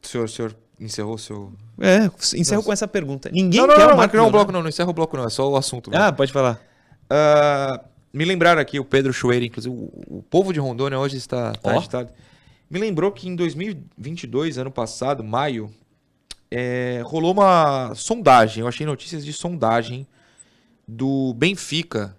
[0.00, 1.52] Senhor, senhor encerrou o seu.
[1.80, 3.30] É, encerro com essa pergunta.
[3.30, 4.38] Ninguém não, não, quer não, o não, Marco não, Leonardo.
[4.38, 5.90] bloco não, não encerra o bloco não, é só o assunto.
[5.90, 6.04] mesmo.
[6.04, 6.60] Ah, pode falar.
[7.08, 7.80] Ah,
[8.12, 11.74] me lembraram aqui, o Pedro Chueira, inclusive, o, o povo de Rondônia hoje está tá
[11.74, 11.78] Ó.
[11.78, 12.12] agitado.
[12.68, 15.70] Me lembrou que em 2022, ano passado, maio,
[16.50, 18.60] é, rolou uma sondagem.
[18.60, 20.06] Eu achei notícias de sondagem
[20.86, 22.16] do Benfica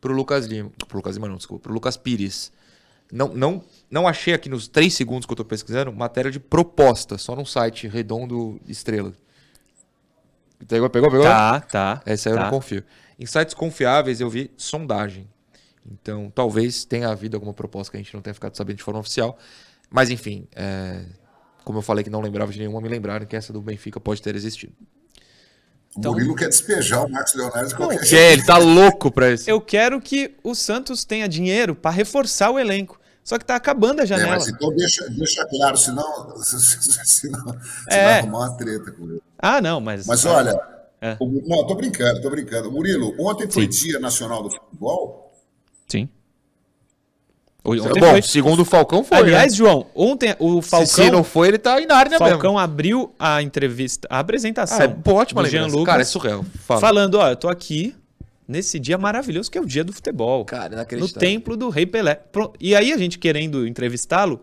[0.00, 0.70] pro Lucas Lima.
[0.88, 2.52] Pro Lucas Lima, não, desculpa, pro Lucas Pires.
[3.12, 7.18] Não, não, não achei aqui nos três segundos que eu tô pesquisando matéria de proposta,
[7.18, 9.12] só num site redondo estrela.
[10.68, 11.26] Pegou, pegou, pegou?
[11.26, 12.02] Tá, tá.
[12.06, 12.44] Essa aí eu tá.
[12.44, 12.82] não confio.
[13.18, 15.28] Em sites confiáveis eu vi sondagem.
[15.90, 19.00] Então, talvez tenha havido alguma proposta que a gente não tenha ficado sabendo de forma
[19.00, 19.38] oficial.
[19.88, 21.04] Mas, enfim, é,
[21.64, 24.20] como eu falei que não lembrava de nenhuma, me lembraram que essa do Benfica pode
[24.20, 24.72] ter existido.
[25.96, 29.30] Então- O Murilo quer despejar o Marcos Leonardo de qualquer Que ele tá louco pra
[29.32, 29.48] isso.
[29.48, 32.98] Eu quero que o Santos tenha dinheiro para reforçar o elenco.
[33.24, 34.30] Só que tá acabando a É, janela.
[34.32, 38.04] mas então deixa, deixa claro, senão, senão você É.
[38.04, 39.22] vai arrumar uma treta com ele.
[39.38, 40.06] Ah, não, mas.
[40.06, 40.58] Mas olha,
[41.00, 41.16] É.
[41.20, 42.70] o- não, tô brincando, tô brincando.
[42.70, 43.86] Murilo, ontem foi Sim.
[43.88, 45.32] Dia Nacional do Futebol.
[45.88, 46.08] Sim.
[47.64, 48.22] Ontem Bom, foi.
[48.22, 49.18] segundo o Falcão foi.
[49.18, 49.58] Aliás, né?
[49.58, 50.86] João, ontem o Falcão.
[50.86, 52.58] se, se não foi, ele tá em Nárnia Falcão mesmo.
[52.60, 54.78] abriu a entrevista, a apresentação.
[54.80, 55.66] Ah, é pô, ótima do Jean.
[55.66, 56.44] Lucas, Cara, é surreal.
[56.60, 56.80] Fala.
[56.80, 57.92] falando, ó, eu tô aqui
[58.46, 60.44] nesse dia maravilhoso que é o dia do futebol.
[60.44, 61.18] Cara, no inacreditável.
[61.28, 62.20] templo do Rei Pelé.
[62.60, 64.40] E aí a gente querendo entrevistá-lo,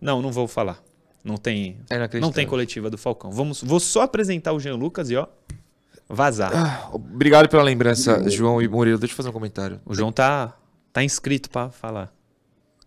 [0.00, 0.82] não, não vou falar.
[1.28, 3.30] Não tem, É não tem coletiva do Falcão.
[3.30, 5.26] Vamos, vou só apresentar o Jean Lucas e ó,
[6.08, 6.50] vazar.
[6.54, 8.98] Ah, Obrigado pela lembrança, João e Murilo.
[8.98, 9.78] Deixa eu fazer um comentário.
[9.84, 10.56] O João tá
[10.90, 12.10] tá inscrito pra falar.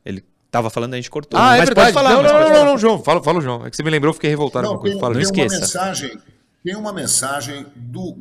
[0.04, 1.40] Ele tava falando, a gente cortou.
[1.40, 1.94] Ah, é mas verdade.
[1.94, 2.16] pode falar.
[2.16, 2.66] não, não, não, falar.
[2.66, 3.04] não, João.
[3.04, 3.64] Fala, fala, João.
[3.66, 4.96] É que você me lembrou, eu fiquei revoltado com Não, coisa.
[4.96, 5.60] tem, Fala, tem não uma esqueça.
[5.62, 6.18] mensagem,
[6.64, 8.18] tem uma mensagem do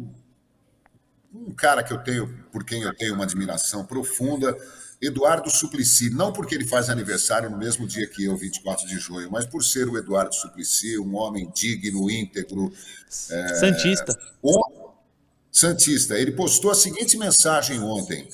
[1.34, 4.54] um cara que eu tenho, por quem eu tenho uma admiração profunda,
[5.02, 9.30] Eduardo Suplicy, não porque ele faz aniversário no mesmo dia que eu, 24 de junho,
[9.30, 12.70] mas por ser o Eduardo Suplicy, um homem digno, íntegro,
[13.08, 14.18] Santista.
[14.42, 14.90] On-
[15.50, 18.28] Santista, ele postou a seguinte mensagem ontem.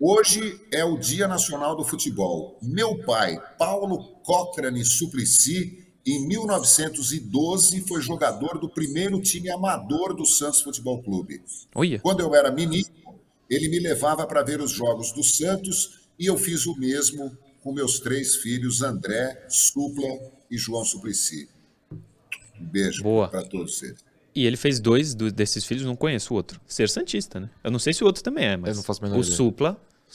[0.00, 2.58] Hoje é o Dia Nacional do Futebol.
[2.62, 10.62] Meu pai, Paulo Cochrane Suplicy, em 1912 foi jogador do primeiro time amador do Santos
[10.62, 11.42] Futebol Clube.
[11.74, 11.98] Olha.
[11.98, 12.86] Quando eu era menino,
[13.48, 17.72] ele me levava para ver os jogos do Santos e eu fiz o mesmo com
[17.72, 20.08] meus três filhos, André, Supla
[20.50, 21.48] e João Suplicy.
[21.92, 23.28] Um beijo Boa.
[23.28, 23.94] para todos vocês.
[24.34, 26.60] E ele fez dois do- desses filhos, não conheço o outro.
[26.66, 27.48] Ser Santista, né?
[27.64, 29.20] Eu não sei se o outro também é, mas Eu não faço a menor o
[29.22, 29.34] ideia.
[29.36, 29.70] Supla,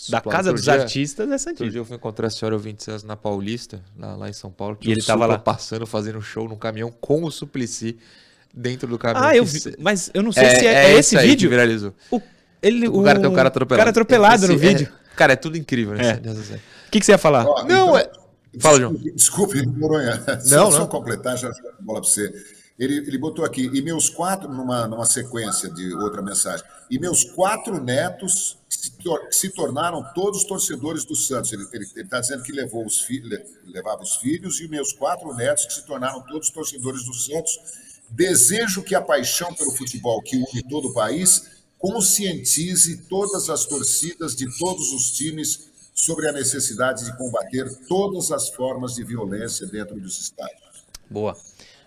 [0.09, 1.69] da Supla, Casa outro dos dia- Artistas, é Outro Santista.
[1.69, 4.77] dia eu fui encontrar a senhora ouvinte na Paulista, lá, lá em São Paulo.
[4.81, 5.39] E ele o tava Supla lá.
[5.39, 7.97] passando, fazendo um show num caminhão com o Suplicy
[8.53, 9.27] dentro do caminhão.
[9.27, 11.49] Ah, eu vi, mas eu não sei se é, é esse aí vídeo.
[11.49, 11.93] que viralizou.
[12.11, 12.21] O,
[12.61, 13.79] ele, O, cara tem o cara atropelado.
[13.79, 14.93] cara atropelado no Esse- é- vídeo.
[15.15, 16.19] cara, é tudo incrível É.
[16.19, 16.61] nessa série.
[16.87, 17.45] O que, que você ia falar?
[17.47, 18.09] Ó, Não, é-
[18.59, 18.93] Fala, João.
[18.93, 20.21] Desculpe, Noronha.
[20.27, 20.71] Não, só, não.
[20.71, 22.29] só completar, já a bola para você.
[22.77, 27.23] Ele, ele botou aqui, e meus quatro, numa, numa sequência de outra mensagem, e meus
[27.23, 31.53] quatro netos que se, tor- se tornaram todos torcedores do Santos.
[31.53, 31.63] Ele
[31.95, 33.05] está dizendo que levou os
[33.65, 37.57] levava os filhos e meus quatro netos que se tornaram todos torcedores do Santos.
[38.09, 44.35] Desejo que a paixão pelo futebol que une todo o país conscientize todas as torcidas
[44.35, 49.99] de todos os times sobre a necessidade de combater todas as formas de violência dentro
[49.99, 50.61] dos estádios.
[51.09, 51.35] Boa.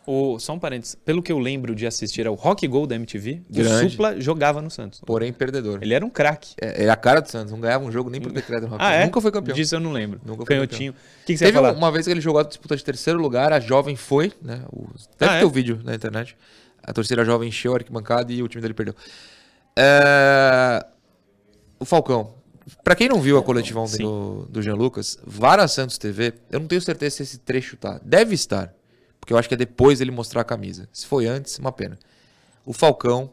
[0.07, 0.95] O, só um parênteses.
[0.97, 3.87] Pelo que eu lembro de assistir ao Rock Go da MTV, Grande.
[3.87, 5.01] o Supla jogava no Santos.
[5.07, 5.79] Porém, perdedor.
[5.81, 6.55] Ele era um craque.
[6.61, 8.69] É, ele é a cara do Santos, não ganhava um jogo nem por decreto.
[8.69, 9.05] no Ah, é?
[9.07, 9.55] Nunca foi campeão.
[9.57, 10.21] Disso eu não lembro.
[10.23, 10.93] Nunca foi Canhotinho.
[10.93, 11.73] O que, que você Teve ia falar?
[11.79, 14.63] uma vez que ele jogou a disputa de terceiro lugar, a jovem foi, né?
[14.71, 14.89] O,
[15.19, 15.45] deve Ah, ter é?
[15.47, 16.37] o vídeo na internet.
[16.83, 18.95] A torcida jovem encheu a arquibancada e o time dele perdeu.
[19.77, 20.85] É,
[21.79, 22.35] O Falcão.
[22.83, 26.61] Pra quem não viu a coletiva ontem do, do Jean Lucas, Vara Santos TV, eu
[26.61, 28.01] não tenho certeza se esse trecho tá.
[28.03, 28.75] Deve estar.
[29.21, 30.89] Porque eu acho que é depois ele mostrar a camisa.
[30.93, 31.99] Se foi antes, uma pena.
[32.65, 33.33] O Falcão,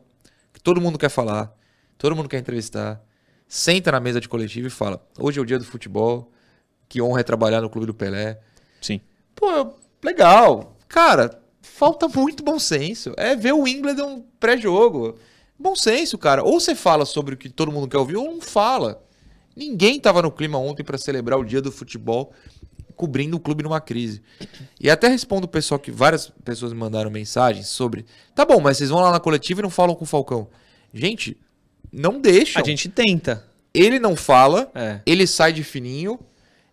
[0.54, 1.54] que todo mundo quer falar,
[1.98, 3.02] todo mundo quer entrevistar,
[3.48, 6.32] senta na mesa de coletivo e fala: hoje é o dia do futebol,
[6.90, 8.40] que honra é trabalhar no Clube do Pelé.
[8.82, 9.00] Sim.
[9.36, 9.74] Pô,
[10.04, 10.76] legal.
[10.88, 13.14] Cara, falta muito bom senso.
[13.18, 15.18] É ver o Wimbledon pré-jogo.
[15.62, 16.44] Bom senso, cara.
[16.44, 19.04] Ou você fala sobre o que todo mundo quer ouvir, ou não fala.
[19.56, 22.34] Ninguém tava no clima ontem pra celebrar o dia do futebol,
[22.96, 24.22] cobrindo o clube numa crise.
[24.80, 28.06] E até respondo o pessoal que várias pessoas me mandaram mensagens sobre.
[28.34, 30.48] Tá bom, mas vocês vão lá na coletiva e não falam com o Falcão.
[30.94, 31.38] Gente,
[31.92, 32.62] não deixam.
[32.62, 33.46] A gente tenta.
[33.74, 35.00] Ele não fala, É.
[35.06, 36.20] ele sai de fininho.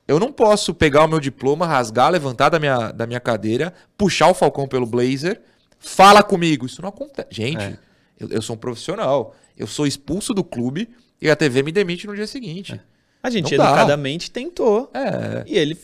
[0.06, 4.28] Eu não posso pegar o meu diploma, rasgar, levantar da minha, da minha cadeira, puxar
[4.28, 5.42] o Falcão pelo blazer,
[5.78, 6.64] fala comigo.
[6.64, 7.28] Isso não acontece.
[7.30, 7.78] Gente, É.
[8.18, 9.34] eu, eu sou um profissional.
[9.56, 10.88] Eu sou expulso do clube
[11.20, 12.80] e a TV me demite no dia seguinte.
[13.22, 13.70] A gente Não dá.
[13.70, 14.90] educadamente tentou.
[14.94, 15.42] É.
[15.46, 15.76] E ele.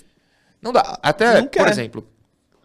[0.62, 0.98] Não dá.
[1.02, 2.06] Até, Não por exemplo,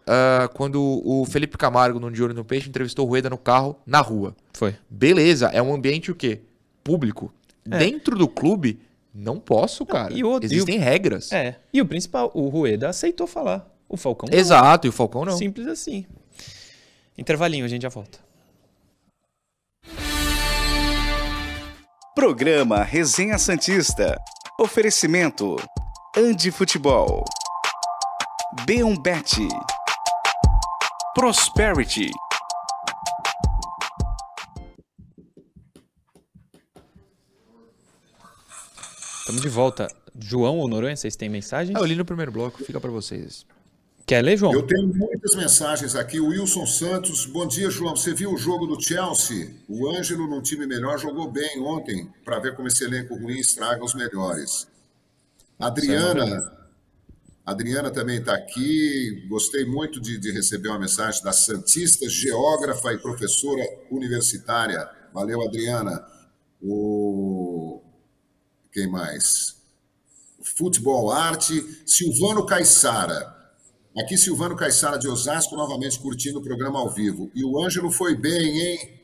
[0.06, 3.76] ah, quando o Felipe Camargo, no De Olho no Peixe, entrevistou o Rueda no carro,
[3.84, 4.34] na rua.
[4.54, 4.76] Foi.
[4.88, 6.40] Beleza, é um ambiente o quê?
[6.84, 7.32] Público.
[7.66, 8.80] Dentro do clube,
[9.14, 10.12] não posso, cara.
[10.14, 11.30] e outro- Existem regras.
[11.32, 11.56] É.
[11.72, 13.68] E o principal, o Rueda aceitou falar.
[13.88, 14.38] O Falcão não.
[14.38, 15.36] Exato, e o Falcão não.
[15.36, 16.06] Simples assim.
[17.18, 18.18] Intervalinho, a gente já volta.
[22.14, 24.20] Programa Resenha Santista.
[24.58, 25.56] Oferecimento.
[26.16, 27.24] Andi Futebol.
[28.66, 29.46] B1Bet.
[31.14, 32.10] Prosperity.
[39.20, 39.86] Estamos de volta.
[40.18, 41.76] João ou Noronha, vocês têm mensagens?
[41.76, 43.46] Ah, eu li no primeiro bloco, fica pra vocês.
[44.10, 44.52] Quer ler, João?
[44.52, 46.18] Eu tenho muitas mensagens aqui.
[46.18, 47.94] O Wilson Santos, bom dia, João.
[47.94, 49.54] Você viu o jogo do Chelsea?
[49.68, 53.84] O Ângelo, num time melhor, jogou bem ontem, para ver como esse elenco ruim estraga
[53.84, 54.66] os melhores.
[55.56, 56.26] Adriana,
[57.46, 59.28] Adriana também está aqui.
[59.28, 64.90] Gostei muito de, de receber uma mensagem da Santista, geógrafa e professora universitária.
[65.14, 66.04] Valeu, Adriana.
[66.60, 67.80] O
[68.72, 69.54] quem mais?
[70.42, 73.38] Futebol Arte, Silvano Caissara.
[74.00, 77.30] Aqui Silvano Caissara de Osasco, novamente curtindo o programa ao vivo.
[77.34, 79.00] E o Ângelo foi bem, hein?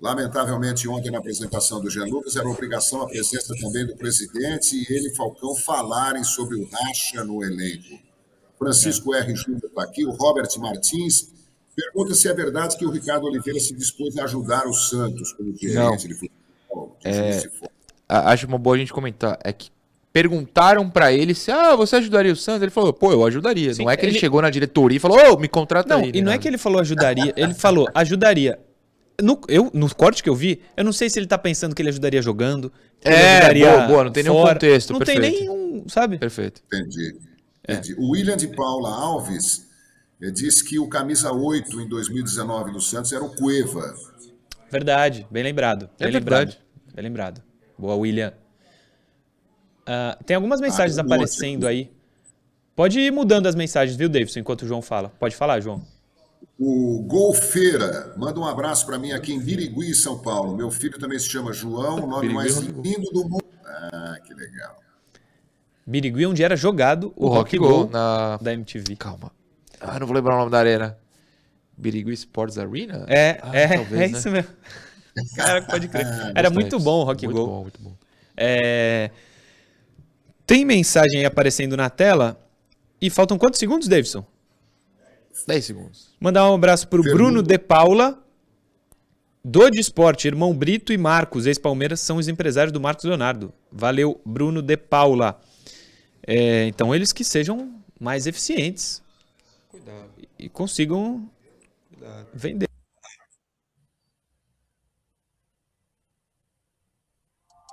[0.00, 4.86] Lamentavelmente, ontem na apresentação do Jean Lucas, era obrigação a presença também do presidente e
[4.94, 7.98] ele e Falcão falarem sobre o racha no elenco.
[8.58, 9.34] Francisco R.
[9.34, 11.28] Júnior está aqui, o Robert Martins
[11.74, 15.54] pergunta se é verdade que o Ricardo Oliveira se dispôs a ajudar o Santos como
[15.56, 16.08] gerente
[17.08, 17.70] juiz de fora.
[18.08, 19.38] A- Acho uma boa a gente comentar.
[19.44, 19.70] É que
[20.22, 22.62] perguntaram pra ele se, ah, você ajudaria o Santos?
[22.62, 23.74] Ele falou, pô, eu ajudaria.
[23.74, 26.04] Sim, não é que ele, ele- chegou na diretoria e falou, ô, me contrata Não,
[26.04, 26.10] aí.
[26.14, 28.58] e não é que ele falou ajudaria, ele falou ajudaria.
[29.22, 31.82] No, eu, no corte que eu vi, eu não sei se ele tá pensando que
[31.82, 32.72] ele ajudaria jogando.
[33.00, 34.54] que ele É, ajudaria boa, boa, não tem nenhum fora.
[34.54, 35.38] contexto, Não tem perfeito.
[35.40, 36.18] nenhum, sabe?
[36.18, 36.62] Perfeito.
[36.66, 37.16] Entendi.
[37.68, 37.94] Entendi.
[37.98, 39.66] O William de Paula Alves
[40.22, 43.94] eh, disse que o camisa 8 em 2019 do Santos era o Cueva.
[44.70, 45.90] Verdade, bem lembrado.
[45.98, 46.38] Bem É lembrado.
[46.46, 46.58] verdade.
[46.94, 47.42] Bem lembrado.
[47.78, 48.32] Boa, William.
[49.86, 51.90] Ah, tem algumas mensagens um monte aparecendo aí.
[52.74, 55.10] Pode ir mudando as mensagens, viu, Davidson, enquanto o João fala.
[55.18, 55.82] Pode falar, João.
[56.58, 60.56] O Golfeira manda um abraço para mim aqui em Birigui, São Paulo.
[60.56, 63.44] Meu filho também se chama João, o nome Birigui mais é lindo do mundo.
[63.64, 64.76] Ah, que legal.
[65.86, 68.36] Birigui, onde era jogado o, O Rock Rock Go Go na...
[68.38, 68.96] da MTV.
[68.96, 69.30] Calma.
[69.80, 70.98] Ah, não vou lembrar o nome da arena.
[71.76, 73.04] Birigui Sports Arena?
[73.08, 74.18] É, Ah, é, talvez, é né?
[74.18, 74.50] isso mesmo.
[75.36, 76.06] Cara, pode crer.
[76.06, 76.52] Era Bastante.
[76.54, 77.46] muito bom o Rock muito Go.
[77.46, 77.92] Bom, muito bom.
[78.36, 79.10] É,
[80.46, 82.40] Tem mensagem aí aparecendo na tela.
[83.00, 84.24] E faltam quantos segundos, Davidson?
[85.46, 86.14] 10 segundos.
[86.18, 87.22] Mandar um abraço pro Pergunta.
[87.22, 88.18] Bruno De Paula,
[89.44, 93.52] do de Esporte, irmão Brito e Marcos, ex-Palmeiras, são os empresários do Marcos Leonardo.
[93.70, 95.40] Valeu, Bruno De Paula.
[96.26, 99.02] É, então, eles que sejam mais eficientes
[99.68, 100.10] Cuidado.
[100.38, 101.28] e consigam
[102.32, 102.68] vender.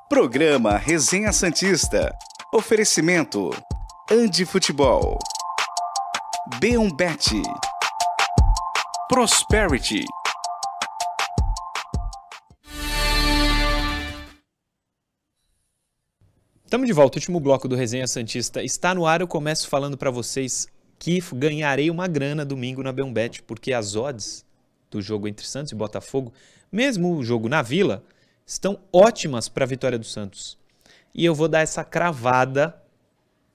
[0.10, 2.14] Programa Resenha Santista.
[2.56, 3.50] Oferecimento.
[4.12, 5.18] Andi Futebol.
[6.60, 7.42] B1Bet.
[9.10, 10.06] Prosperity.
[16.64, 19.22] Estamos de volta, o último bloco do Resenha Santista está no ar.
[19.22, 20.68] Eu começo falando para vocês
[21.00, 24.46] que ganharei uma grana domingo na Beombet, porque as odds
[24.92, 26.32] do jogo entre Santos e Botafogo,
[26.72, 28.04] mesmo o jogo na Vila,
[28.46, 30.62] estão ótimas para a vitória do Santos.
[31.14, 32.76] E eu vou dar essa cravada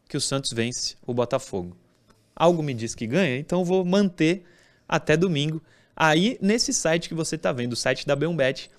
[0.08, 1.76] que o Santos vence o Botafogo.
[2.34, 4.44] Algo me diz que ganha, então eu vou manter
[4.88, 5.62] até domingo.
[5.96, 8.70] Aí, nesse site que você está vendo, o site da Beombet,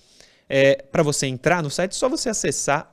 [0.48, 2.92] é, para você entrar no site, é só você acessar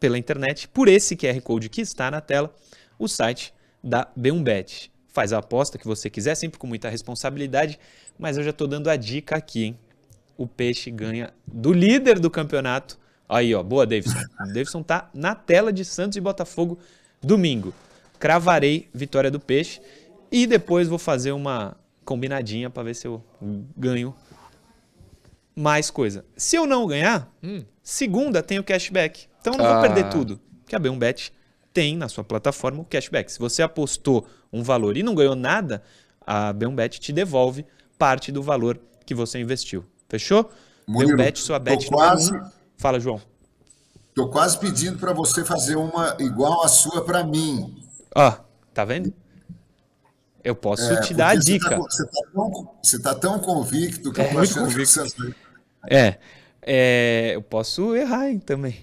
[0.00, 2.54] pela internet por esse QR Code que está na tela,
[2.98, 4.90] o site da B1Bet.
[5.08, 7.78] Faz a aposta que você quiser, sempre com muita responsabilidade,
[8.18, 9.78] mas eu já estou dando a dica aqui, hein?
[10.36, 12.98] O Peixe ganha do líder do campeonato.
[13.28, 14.18] Aí, ó, boa, Davidson.
[14.40, 16.78] O Davidson tá na tela de Santos e Botafogo
[17.22, 17.74] domingo.
[18.18, 19.80] Cravarei vitória do Peixe
[20.30, 23.22] e depois vou fazer uma combinadinha para ver se eu
[23.76, 24.14] ganho
[25.54, 26.24] mais coisa.
[26.36, 27.28] Se eu não ganhar,
[27.82, 29.26] segunda tem o cashback.
[29.40, 29.80] Então eu não vou Ah.
[29.82, 30.40] perder tudo.
[30.66, 31.32] Que a B1Bet
[31.72, 33.30] tem na sua plataforma o cashback.
[33.32, 35.82] Se você apostou um valor e não ganhou nada,
[36.26, 37.64] a B1Bet te devolve
[37.98, 39.84] parte do valor que você investiu.
[40.08, 40.50] Fechou?
[40.86, 42.32] Murilo, B1Bet, sua bet quase-.
[42.86, 43.20] Fala, João.
[44.14, 47.82] Tô quase pedindo para você fazer uma igual a sua para mim.
[48.14, 48.30] Ó,
[48.72, 49.12] tá vendo?
[50.44, 51.70] Eu posso É, te dar a você dica.
[51.70, 54.86] tá- Você tá, tão, você tá tão convicto que É, eu tô muito achando que
[54.86, 55.14] Santos...
[55.90, 56.16] É,
[56.62, 58.76] é, eu posso errar hein, também.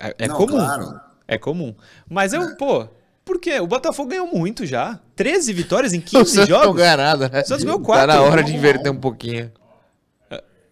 [0.00, 0.56] É, é Não, comum.
[0.56, 1.00] claro.
[1.28, 1.74] É comum.
[2.08, 2.88] Mas eu, pô,
[3.26, 3.60] por quê?
[3.60, 4.98] O Botafogo ganhou muito já.
[5.14, 6.76] 13 vitórias em O 15 Santos não jogos.
[6.76, 7.42] ganha nada, né?
[7.42, 8.06] O Santos ganhou Tá quatro.
[8.06, 9.52] na hora de inverter um pouquinho.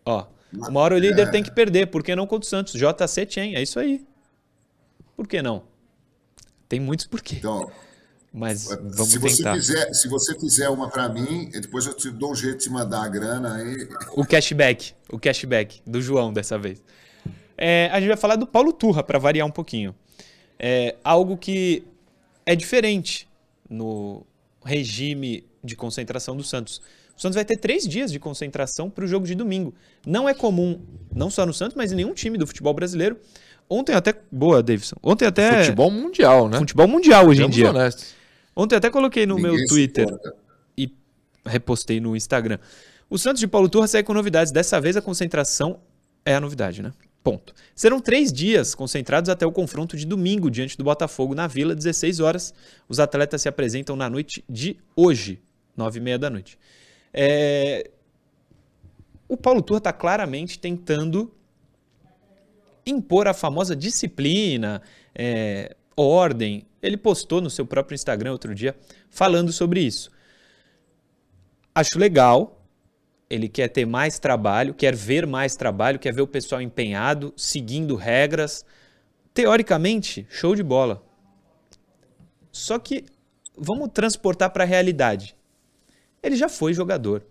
[0.06, 1.86] Ó, uma hora o líder tem que perder.
[1.86, 2.74] Por que não contra o Santos?
[2.74, 4.04] JC Chen, é isso aí.
[5.16, 5.62] Por que não?
[6.68, 7.36] Tem muitos porquê.
[7.36, 7.70] Então,
[8.32, 9.54] Mas vamos se você, tentar.
[9.54, 12.70] fizer, se você fizer uma para mim, depois eu te dou um jeito de te
[12.70, 13.88] mandar a grana aí.
[14.12, 14.94] O cashback.
[15.10, 16.82] O cashback do João dessa vez.
[17.56, 19.94] É, a gente vai falar do Paulo Turra, para variar um pouquinho.
[20.58, 21.82] É algo que
[22.46, 23.28] é diferente
[23.68, 24.24] no
[24.64, 26.80] regime de concentração do Santos.
[27.20, 29.74] O Santos vai ter três dias de concentração para o jogo de domingo.
[30.06, 30.80] Não é comum,
[31.14, 33.18] não só no Santos, mas em nenhum time do futebol brasileiro.
[33.68, 34.14] Ontem até.
[34.32, 34.96] Boa, Davidson.
[35.02, 35.64] Ontem até.
[35.64, 36.56] Futebol mundial, né?
[36.56, 37.68] futebol mundial hoje em dia.
[37.68, 38.14] honestos.
[38.56, 40.34] Ontem até coloquei no meu Ninguém se Twitter importa.
[40.78, 40.90] e
[41.44, 42.58] repostei no Instagram.
[43.10, 44.50] O Santos de Paulo Turra segue com novidades.
[44.50, 45.78] Dessa vez a concentração
[46.24, 46.90] é a novidade, né?
[47.22, 47.52] Ponto.
[47.74, 52.18] Serão três dias concentrados até o confronto de domingo diante do Botafogo na Vila, 16
[52.18, 52.54] horas.
[52.88, 55.38] Os atletas se apresentam na noite de hoje,
[55.76, 56.58] 9 e meia da noite.
[57.12, 57.90] É,
[59.28, 61.32] O Paulo Turra está claramente tentando
[62.84, 64.82] impor a famosa disciplina,
[65.14, 66.66] é, ordem.
[66.82, 68.76] Ele postou no seu próprio Instagram outro dia
[69.10, 70.10] falando sobre isso.
[71.74, 72.56] Acho legal.
[73.28, 77.94] Ele quer ter mais trabalho, quer ver mais trabalho, quer ver o pessoal empenhado, seguindo
[77.94, 78.64] regras.
[79.32, 81.04] Teoricamente, show de bola.
[82.50, 83.04] Só que
[83.56, 85.36] vamos transportar para a realidade.
[86.22, 87.24] Ele já foi jogador.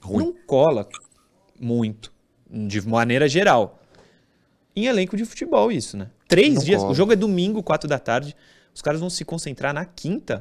[0.00, 0.24] Ruim.
[0.24, 0.88] Não cola
[1.58, 2.12] muito,
[2.50, 3.80] de maneira geral.
[4.74, 6.10] Em elenco de futebol, isso, né?
[6.26, 6.80] Três Não dias.
[6.80, 6.92] cola.
[6.92, 8.34] O jogo é domingo, quatro da tarde.
[8.74, 10.40] Os caras vão se concentrar na quinta.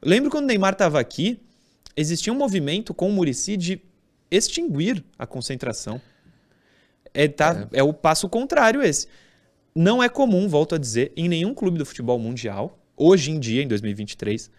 [0.00, 1.40] Lembro quando o Neymar estava aqui,
[1.96, 3.82] existia um movimento com o Murici de
[4.30, 6.00] extinguir a concentração.
[7.12, 7.82] É, tá, é.
[7.82, 9.08] o passo contrário esse.
[9.74, 13.62] Não é comum, volto a dizer, em nenhum clube do futebol mundial, hoje em dia,
[13.62, 14.50] em 2023,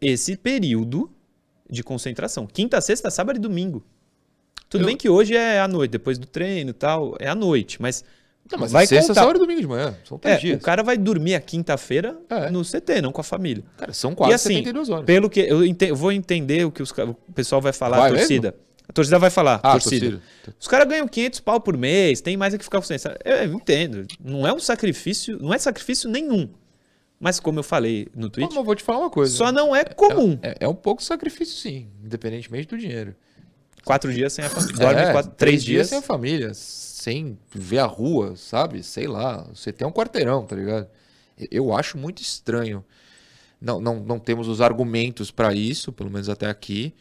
[0.00, 1.10] esse período
[1.68, 2.46] de concentração.
[2.46, 3.84] Quinta, sexta, sábado e domingo.
[4.68, 7.34] Tudo Eu- bem que hoje é à noite, depois do treino e tal, é à
[7.34, 8.04] noite, mas
[8.50, 9.20] Não, mas vai sexta, contar.
[9.20, 9.96] sábado e domingo de manhã.
[10.04, 10.56] São três É, dias.
[10.58, 12.50] o cara vai dormir a quinta-feira É.
[12.50, 13.64] no CT, não com a família.
[13.76, 15.04] Cara, são quase e assim, 72 horas.
[15.04, 18.10] pelo que eu ente- eu vou entender o que os o pessoal vai falar, Vai
[18.10, 18.54] a torcida.
[18.88, 20.06] A torcida vai falar, Ah, torcida.
[20.10, 20.22] torcida.
[20.58, 22.86] Os caras ganham 500 pau por mês, tem mais é que ficar com
[23.44, 26.48] eu entendo, não é um sacrifício, não é sacrifício nenhum.
[27.20, 29.36] Mas como eu falei no Mas eu vou te falar uma coisa.
[29.36, 30.38] só não é comum.
[30.42, 33.14] É, é um pouco sacrifício, sim, independentemente do dinheiro.
[33.84, 34.76] Quatro dias sem a família.
[34.78, 35.88] Dorme É, quatro, três dias.
[35.88, 38.82] sem a família, sem ver a rua, sabe?
[38.82, 39.42] Sei lá.
[39.54, 40.88] Você tem um quarteirão, tá ligado?
[41.50, 42.84] Eu acho muito estranho.
[43.60, 46.94] Não, não, não temos os argumentos pra isso, pelo menos até aqui.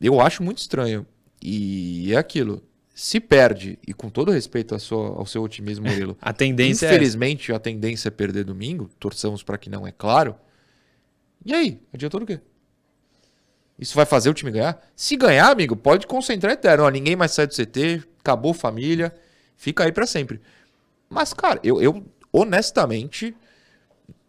[0.00, 1.06] Eu acho muito estranho.
[1.42, 2.62] E é aquilo.
[2.94, 6.90] Se perde, e com todo respeito ao seu, ao seu otimismo, Murilo, A tendência é
[6.90, 10.36] infelizmente a tendência é perder domingo, torçamos pra que não, é claro.
[11.44, 11.80] E aí?
[11.92, 12.40] Adiantou do quê?
[13.78, 14.80] Isso vai fazer o time ganhar?
[14.94, 16.84] Se ganhar, amigo, pode concentrar eterno.
[16.84, 19.12] Ó, ninguém mais sai do CT, acabou família,
[19.56, 20.40] fica aí pra sempre.
[21.08, 23.34] Mas, cara, eu, eu honestamente,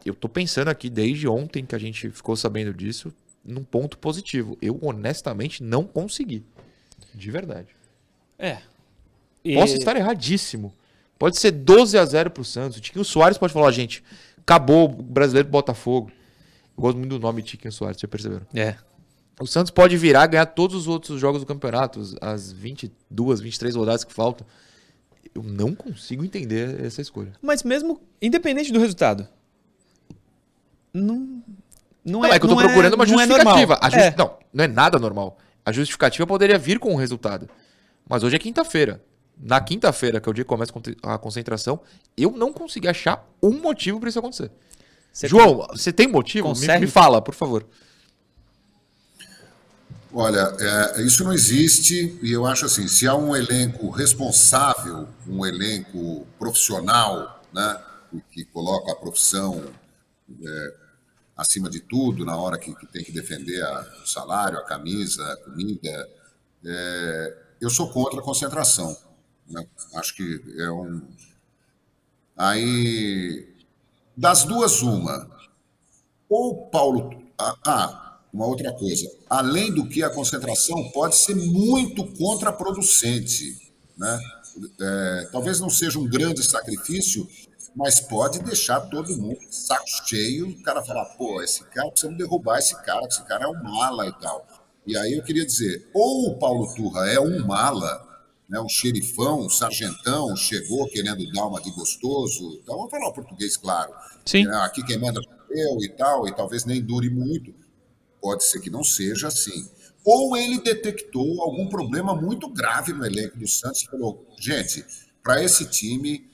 [0.05, 4.57] eu tô pensando aqui desde ontem que a gente ficou sabendo disso, num ponto positivo.
[4.61, 6.43] Eu honestamente não consegui.
[7.13, 7.75] De verdade.
[8.45, 8.57] É.
[9.43, 10.73] E- Posso estar erradíssimo.
[11.17, 12.77] Pode ser 12 a 0 pro Santos.
[12.77, 14.03] O Tiquinho Soares pode falar, gente,
[14.39, 16.11] acabou o brasileiro Botafogo.
[16.77, 18.45] Eu gosto muito do nome Tiquinho Soares, vocês perceberam?
[18.53, 18.75] É.
[19.39, 23.75] O Santos pode virar, ganhar todos os outros jogos do campeonato, as- as 22, 23
[23.75, 24.45] rodadas que faltam.
[25.33, 27.31] Eu não consigo entender essa escolha.
[27.41, 29.27] Mas mesmo, independente do resultado,
[30.93, 31.41] não.
[32.05, 33.79] Não, Não, é, que eu tô procurando uma não é justificativa.
[33.81, 34.15] A justi- É.
[34.17, 35.37] Não, não é nada normal.
[35.65, 37.49] A justificativa poderia vir com o resultado.
[38.07, 39.03] Mas hoje é quinta-feira.
[39.37, 41.81] Na quinta-feira, que é o dia que começa a concentração,
[42.15, 44.51] eu não consegui achar um motivo para isso acontecer.
[45.11, 46.47] Você João, você tem motivo?
[46.49, 46.85] Me, consegue?
[46.85, 47.65] me fala, por favor.
[50.15, 55.43] Olha, é, isso não existe e eu acho assim, se há um elenco responsável, um
[55.43, 57.81] elenco profissional, né,
[58.31, 59.63] que coloca a profissão
[60.45, 60.73] é,
[61.35, 65.23] acima de tudo na hora que, que tem que defender a- o salário, a camisa,
[65.33, 66.09] a comida,
[66.63, 68.95] é, eu sou contra a concentração.
[69.49, 69.65] né?
[69.95, 71.01] Acho que é um.
[72.35, 73.47] Aí,
[74.17, 75.29] das duas, uma.
[76.29, 77.23] Ou Paulo.
[77.37, 79.09] Ah, uma outra coisa.
[79.29, 83.71] Além do que, a concentração pode ser muito contraproducente.
[83.97, 84.19] Né?
[84.81, 87.27] É, talvez não seja um grande sacrifício,
[87.75, 90.49] mas pode deixar todo mundo saco cheio.
[90.49, 94.07] O cara falar, pô, esse cara precisa derrubar esse cara, esse cara é um mala
[94.07, 94.45] e tal.
[94.85, 98.13] E aí eu queria dizer, ou o Paulo Turra é um mala,
[98.49, 102.59] né, um xerifão, um sargentão, chegou querendo dar uma de gostoso.
[102.61, 103.93] Então, vamos falar o português, claro.
[104.25, 104.45] Sim.
[104.45, 107.53] Né, Aqui quem manda eu e tal, e talvez nem dure muito.
[108.21, 109.69] Pode ser que não seja assim.
[110.03, 114.85] Ou ele detectou algum problema muito grave no elenco do Santos e falou: gente,
[115.21, 116.29] para esse time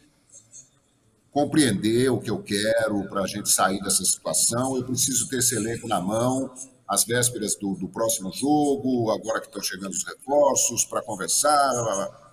[1.31, 5.55] compreender o que eu quero, para a gente sair dessa situação, eu preciso ter esse
[5.55, 6.51] elenco na mão,
[6.89, 11.69] às vésperas do, do próximo jogo, agora que estão chegando os reforços, para conversar.
[11.71, 12.29] blá, blá.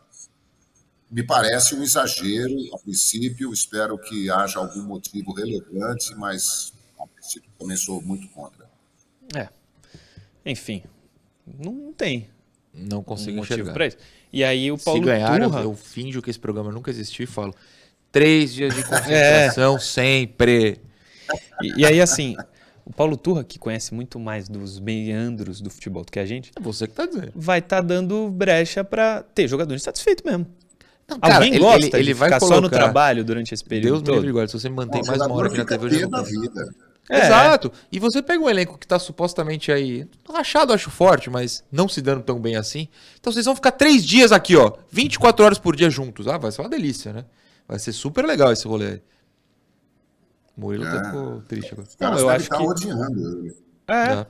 [1.11, 7.49] Me parece um exagero, a princípio, espero que haja algum motivo relevante, mas a princípio
[7.59, 8.67] também sou muito contra.
[9.35, 9.49] É.
[10.45, 10.83] Enfim,
[11.47, 12.29] não tem
[12.75, 13.73] Não um consigo motivo enxergar.
[13.73, 13.99] pra isso.
[14.33, 15.63] E aí o Paulo Se ganhar, eu- Turra...
[15.63, 17.55] eu finjo que esse programa nunca existiu e falo.
[18.11, 20.81] Três dias de concentração sempre.
[21.63, 22.37] E, e aí, assim,
[22.87, 26.53] o Paulo Turra, que conhece muito mais dos meandros do futebol do que a gente,
[26.57, 27.33] É você que tá dizendo.
[27.35, 30.47] vai estar dando brecha pra ter jogador insatisfeito mesmo.
[31.09, 33.53] Não, cara, Alguém ele- gosta ele- ele de vai ficar só no colocar- trabalho durante
[33.53, 34.29] esse período Deus me livre todo?
[34.29, 34.51] e guarde.
[34.53, 36.75] Se você me mantém mais uma hora aqui na TV, eu da vida.
[37.09, 37.19] É.
[37.27, 37.71] Exato.
[37.93, 40.09] E você pega um elenco que tá supostamente aí.
[40.29, 42.89] Rachado, acho forte, mas não se dando tão bem assim.
[43.21, 44.73] Então vocês vão ficar três dias aqui, ó.
[44.91, 46.27] 24 horas por dia juntos.
[46.27, 47.25] Ah, vai ser uma delícia, né?
[47.69, 49.03] Vai ser super legal esse rolê aí.
[50.57, 50.89] Murilo É.
[50.89, 51.89] até ficou triste agora.
[51.89, 53.57] Os caras eu acho estar que- odiando ele.
[53.89, 54.27] É, Né?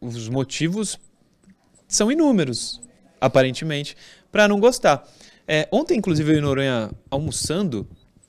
[0.00, 0.98] os motivos
[1.88, 2.80] são inúmeros,
[3.20, 3.96] aparentemente,
[4.30, 5.06] pra não gostar.
[5.46, 7.86] É, ontem, inclusive, eu e Noronha almoçando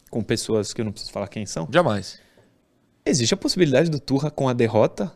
[0.10, 1.68] com pessoas que eu não preciso falar quem são.
[1.72, 2.20] Jamais.
[3.06, 5.12] Existe a possibilidade do Turra com a derrota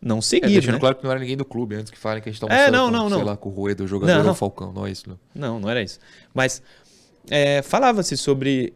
[0.00, 0.80] não É, seguir, deixando né?
[0.80, 2.66] claro que não era ninguém do clube, antes que falem que a gente tá É,
[2.66, 3.24] almoçando não, com, não, sei não.
[3.26, 4.26] lá, com o Rueda, o jogador Não.
[4.26, 4.72] ou o Falcão.
[4.72, 5.18] Não é isso, não.
[5.34, 5.98] Não, não era isso.
[6.32, 6.62] Mas
[7.28, 8.72] é, falava-se sobre,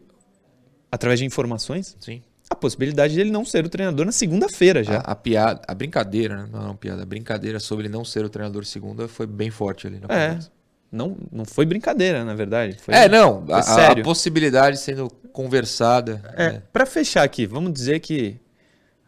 [0.91, 2.21] através de informações, Sim.
[2.53, 4.97] A possibilidade dele não ser o treinador na segunda-feira já.
[4.99, 6.49] A, a piada, a brincadeira, né?
[6.51, 7.03] Não, não piada.
[7.03, 10.27] A brincadeira sobre ele não ser o treinador segunda foi bem forte ali na é.
[10.27, 10.51] conversa.
[10.91, 12.77] Não, não foi brincadeira, na verdade.
[12.79, 13.43] Foi, É, não.
[13.49, 14.01] A, sério.
[14.01, 16.21] a possibilidade sendo conversada.
[16.37, 16.63] É, né?
[16.71, 18.39] pra fechar aqui, vamos dizer que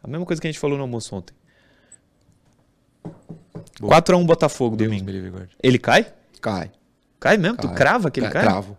[0.03, 1.33] a mesma coisa que a gente falou no almoço ontem.
[3.79, 4.01] Boa.
[4.01, 5.11] 4x1 Botafogo Deus domingo.
[5.11, 5.49] livre.
[5.61, 6.07] Ele cai?
[6.41, 6.71] Cai.
[7.19, 7.57] Cai mesmo?
[7.57, 7.75] Tu Cai.
[7.75, 8.43] crava que ele Cai, cai?
[8.43, 8.77] Cravo.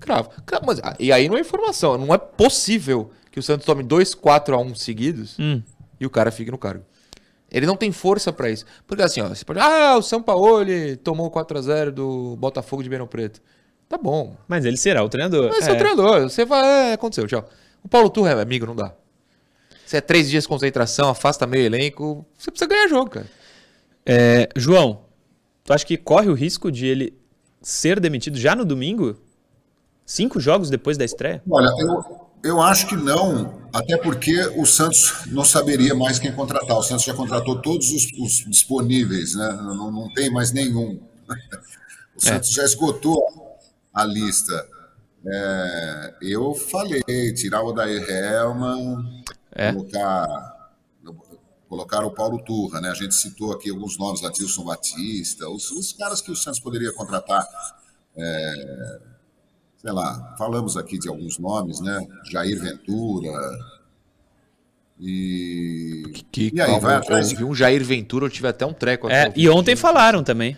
[0.00, 0.30] Cravo.
[0.44, 1.96] Cravo, Mas, ah, e aí não é informação.
[1.98, 5.60] Não é possível que o Santos tome dois 4 a 1 seguidos Hum.
[5.98, 6.84] e o cara fique no cargo.
[7.50, 8.64] Ele não tem força pra isso.
[8.86, 9.58] Porque assim, ó, você pode.
[9.58, 10.64] Ah, o São Paulo
[11.02, 13.42] tomou 4 a 0 do Botafogo de Ribeirão Preto.
[13.88, 14.36] Tá bom.
[14.48, 15.50] Mas ele será o treinador.
[15.50, 16.22] Mas você é o treinador.
[16.22, 16.90] Você vai.
[16.90, 17.46] É, aconteceu, tchau.
[17.82, 18.94] O Paulo Turra é amigo, não dá.
[19.84, 23.26] Se é três dias de concentração, afasta meio elenco, você precisa ganhar jogo, cara.
[24.06, 25.02] É, João,
[25.62, 27.18] tu acha que corre o risco de ele
[27.60, 29.16] ser demitido já no domingo?
[30.06, 31.42] Cinco jogos depois da estreia?
[31.50, 36.76] Olha, eu, eu acho que não, até porque o Santos não saberia mais quem contratar.
[36.76, 39.52] O Santos já contratou todos os, os disponíveis, né?
[39.62, 41.00] Não, não tem mais nenhum.
[42.14, 43.24] O Santos já esgotou
[43.92, 44.68] a lista.
[45.26, 49.72] É, eu falei, tirar o Daí Helman, É.
[49.72, 50.72] colocar,
[51.68, 52.90] colocar o Paulo Turra, né?
[52.90, 56.92] A gente citou aqui alguns nomes, Latilson Batista, os, os caras que o Santos poderia
[56.92, 57.46] contratar.
[58.14, 59.00] É,
[59.82, 62.06] sei lá, falamos aqui de alguns nomes, né?
[62.30, 63.32] Jair Ventura.
[65.00, 68.72] E, Que, e aí, vai atrás eu vi um Jair Ventura, eu tive até um
[68.72, 69.16] treco aqui.
[69.16, 70.56] É, e ontem falaram também.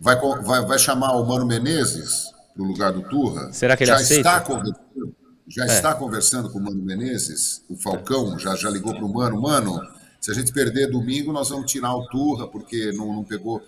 [0.00, 3.52] vai, vai, vai chamar o Mano Menezes para o lugar do Turra?
[3.52, 4.28] Será que ele já aceita?
[4.30, 4.32] É.
[4.32, 5.14] Está conversando,
[5.46, 7.62] já está conversando com o Mano Menezes?
[7.68, 9.42] O Falcão já, já ligou para o Mano.
[9.42, 9.80] Mano,
[10.18, 13.62] se a gente perder domingo, nós vamos tirar o Turra, porque não, não pegou.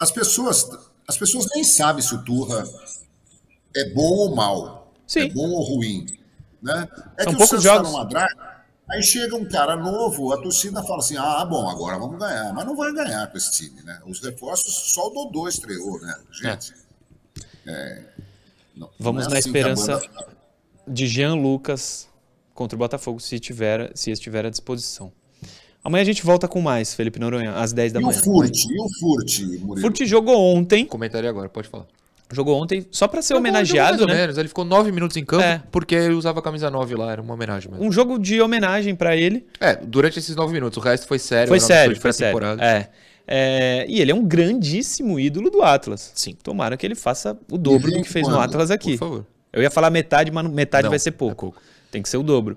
[0.00, 0.68] As pessoas,
[1.06, 2.64] as pessoas nem sabem se o Turra
[3.76, 4.92] é bom ou mal.
[5.06, 5.20] Sim.
[5.20, 6.06] É bom ou ruim.
[6.62, 6.88] Né?
[7.18, 7.88] É São que o poucos Santos jogos.
[7.88, 8.52] está numa.
[8.90, 12.52] Aí chega um cara novo, a torcida fala assim: ah, bom, agora vamos ganhar.
[12.52, 14.00] Mas não vai ganhar com esse time, né?
[14.06, 16.74] Os reforços, só o Dodô estreou, né, gente?
[17.66, 18.02] É,
[18.76, 20.26] não- Vamos não na assim esperança banda-
[20.86, 22.08] de Jean Lucas
[22.54, 25.12] contra o Botafogo, se, tiver, se estiver à disposição.
[25.82, 28.20] Amanhã a gente volta com mais, Felipe Noronha, às 10 da E o manhã.
[28.20, 29.80] Furt, e o Furt, Murilo?
[29.80, 31.86] Furt jogou ontem, Comentaria agora, pode falar.
[32.32, 34.14] Jogou ontem só pra ser Jogou- jogou homenageado, mais ou né?
[34.14, 34.38] menos.
[34.38, 35.62] Ele ficou nove minutos em campo É.
[35.70, 37.84] porque ele usava a camisa 9 lá, era uma homenagem mesmo.
[37.86, 39.46] Um jogo de homenagem pra ele.
[39.60, 41.48] É, durante esses nove minutos, o resto foi sério.
[41.48, 42.40] Foi sério, foi sério.
[42.60, 42.88] É.
[43.26, 46.10] É, e ele é um grandíssimo ídolo do Atlas.
[46.14, 46.36] Sim.
[46.42, 48.42] Tomara que ele faça o dobro do que fez no quando?
[48.44, 48.96] Atlas Por aqui.
[48.98, 49.24] favor.
[49.52, 51.36] Eu ia falar metade, mas metade Não, vai ser é pouco.
[51.52, 51.62] pouco.
[51.90, 52.56] Tem que ser o dobro.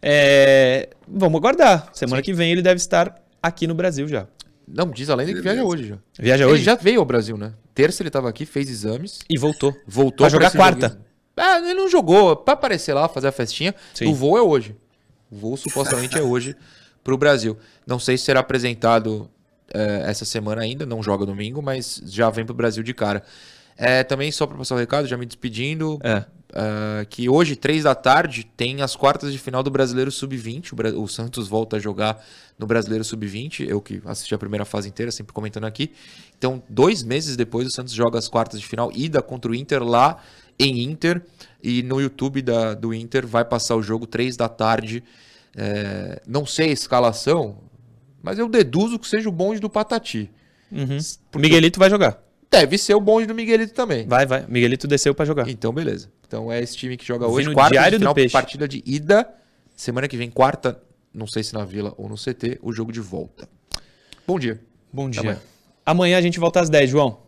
[0.00, 1.88] É, vamos aguardar.
[1.92, 4.26] Semana que vem ele deve estar aqui no Brasil já.
[4.66, 5.98] Não, diz a lenda que viaja hoje já.
[6.18, 7.52] Viaja Ele hoje já veio ao Brasil, né?
[7.74, 9.76] Terça ele tava aqui, fez exames, e voltou.
[9.86, 10.88] voltou Pra jogar quarta.
[10.88, 11.04] joguinho.
[11.36, 13.74] Ah, ele não jogou, pra aparecer lá, fazer a festinha.
[13.92, 14.06] Sim.
[14.06, 14.76] O voo é hoje.
[15.30, 16.56] O voo supostamente é hoje
[17.02, 17.58] pro Brasil.
[17.86, 19.28] Não sei se será apresentado
[19.72, 23.22] é, essa semana ainda, não joga domingo, mas já vem pro Brasil de cara.
[23.76, 26.24] É, também, só para passar o recado, já me despedindo, É.
[26.52, 30.72] é, que hoje, três da tarde, tem as quartas de final do Brasileiro Sub-20.
[30.72, 32.24] O, Bra- o Santos volta a jogar
[32.58, 33.66] no Brasileiro Sub-20.
[33.68, 35.90] Eu que assisti a primeira fase inteira, sempre comentando aqui.
[36.38, 39.82] Então, dois meses depois, o Santos joga as quartas de final, ida contra o Inter
[39.82, 40.18] lá
[40.58, 41.20] em Inter.
[41.62, 45.02] E no YouTube da- do Inter vai passar o jogo três da tarde.
[45.56, 47.58] É, não sei a escalação,
[48.22, 50.30] mas eu deduzo que seja o bonde do Patati.
[50.70, 50.98] Uhum.
[51.36, 52.18] Miguelito vai jogar.
[52.54, 54.06] Deve ser o bonde do Miguelito também.
[54.06, 54.44] Vai, vai.
[54.48, 55.48] Miguelito desceu pra jogar.
[55.48, 56.08] Então, beleza.
[56.26, 57.48] Então é esse time que joga hoje.
[57.48, 58.32] no Quarta Diário de do final, Peixe.
[58.32, 59.28] partida de ida.
[59.76, 60.80] Semana que vem, quarta,
[61.12, 63.48] não sei se na Vila ou no CT, o jogo de volta.
[64.26, 64.60] Bom dia.
[64.92, 65.20] Bom dia.
[65.20, 65.38] amanhã.
[65.84, 67.18] Amanhã a gente volta às 10, João.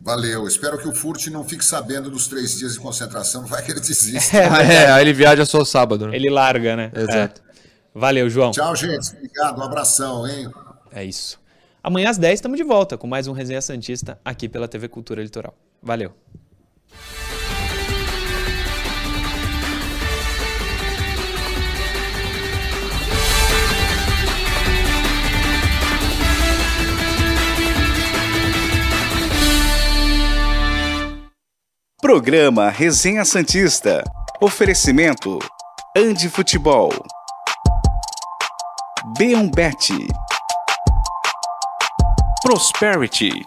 [0.00, 0.46] Valeu.
[0.46, 3.80] Espero que o Furt não fique sabendo dos três dias de concentração, vai que ele
[3.80, 4.36] desista.
[4.36, 6.16] É, aí ele viaja só sábado, né?
[6.16, 6.92] Ele larga, né?
[6.94, 7.40] Exato.
[7.40, 7.46] É.
[7.94, 8.50] Valeu, João.
[8.50, 9.08] Tchau, gente.
[9.16, 9.58] Obrigado.
[9.58, 10.50] Um abração, hein?
[10.92, 11.38] É isso.
[11.86, 15.22] Amanhã às 10 estamos de volta com mais um Resenha Santista aqui pela TV Cultura
[15.22, 15.56] Litoral.
[15.80, 16.12] Valeu.
[32.02, 34.02] Programa Resenha Santista.
[34.40, 35.38] Oferecimento:
[35.96, 36.90] Andi Futebol.
[39.16, 40.08] B1Bet.
[42.46, 43.44] Prosperity.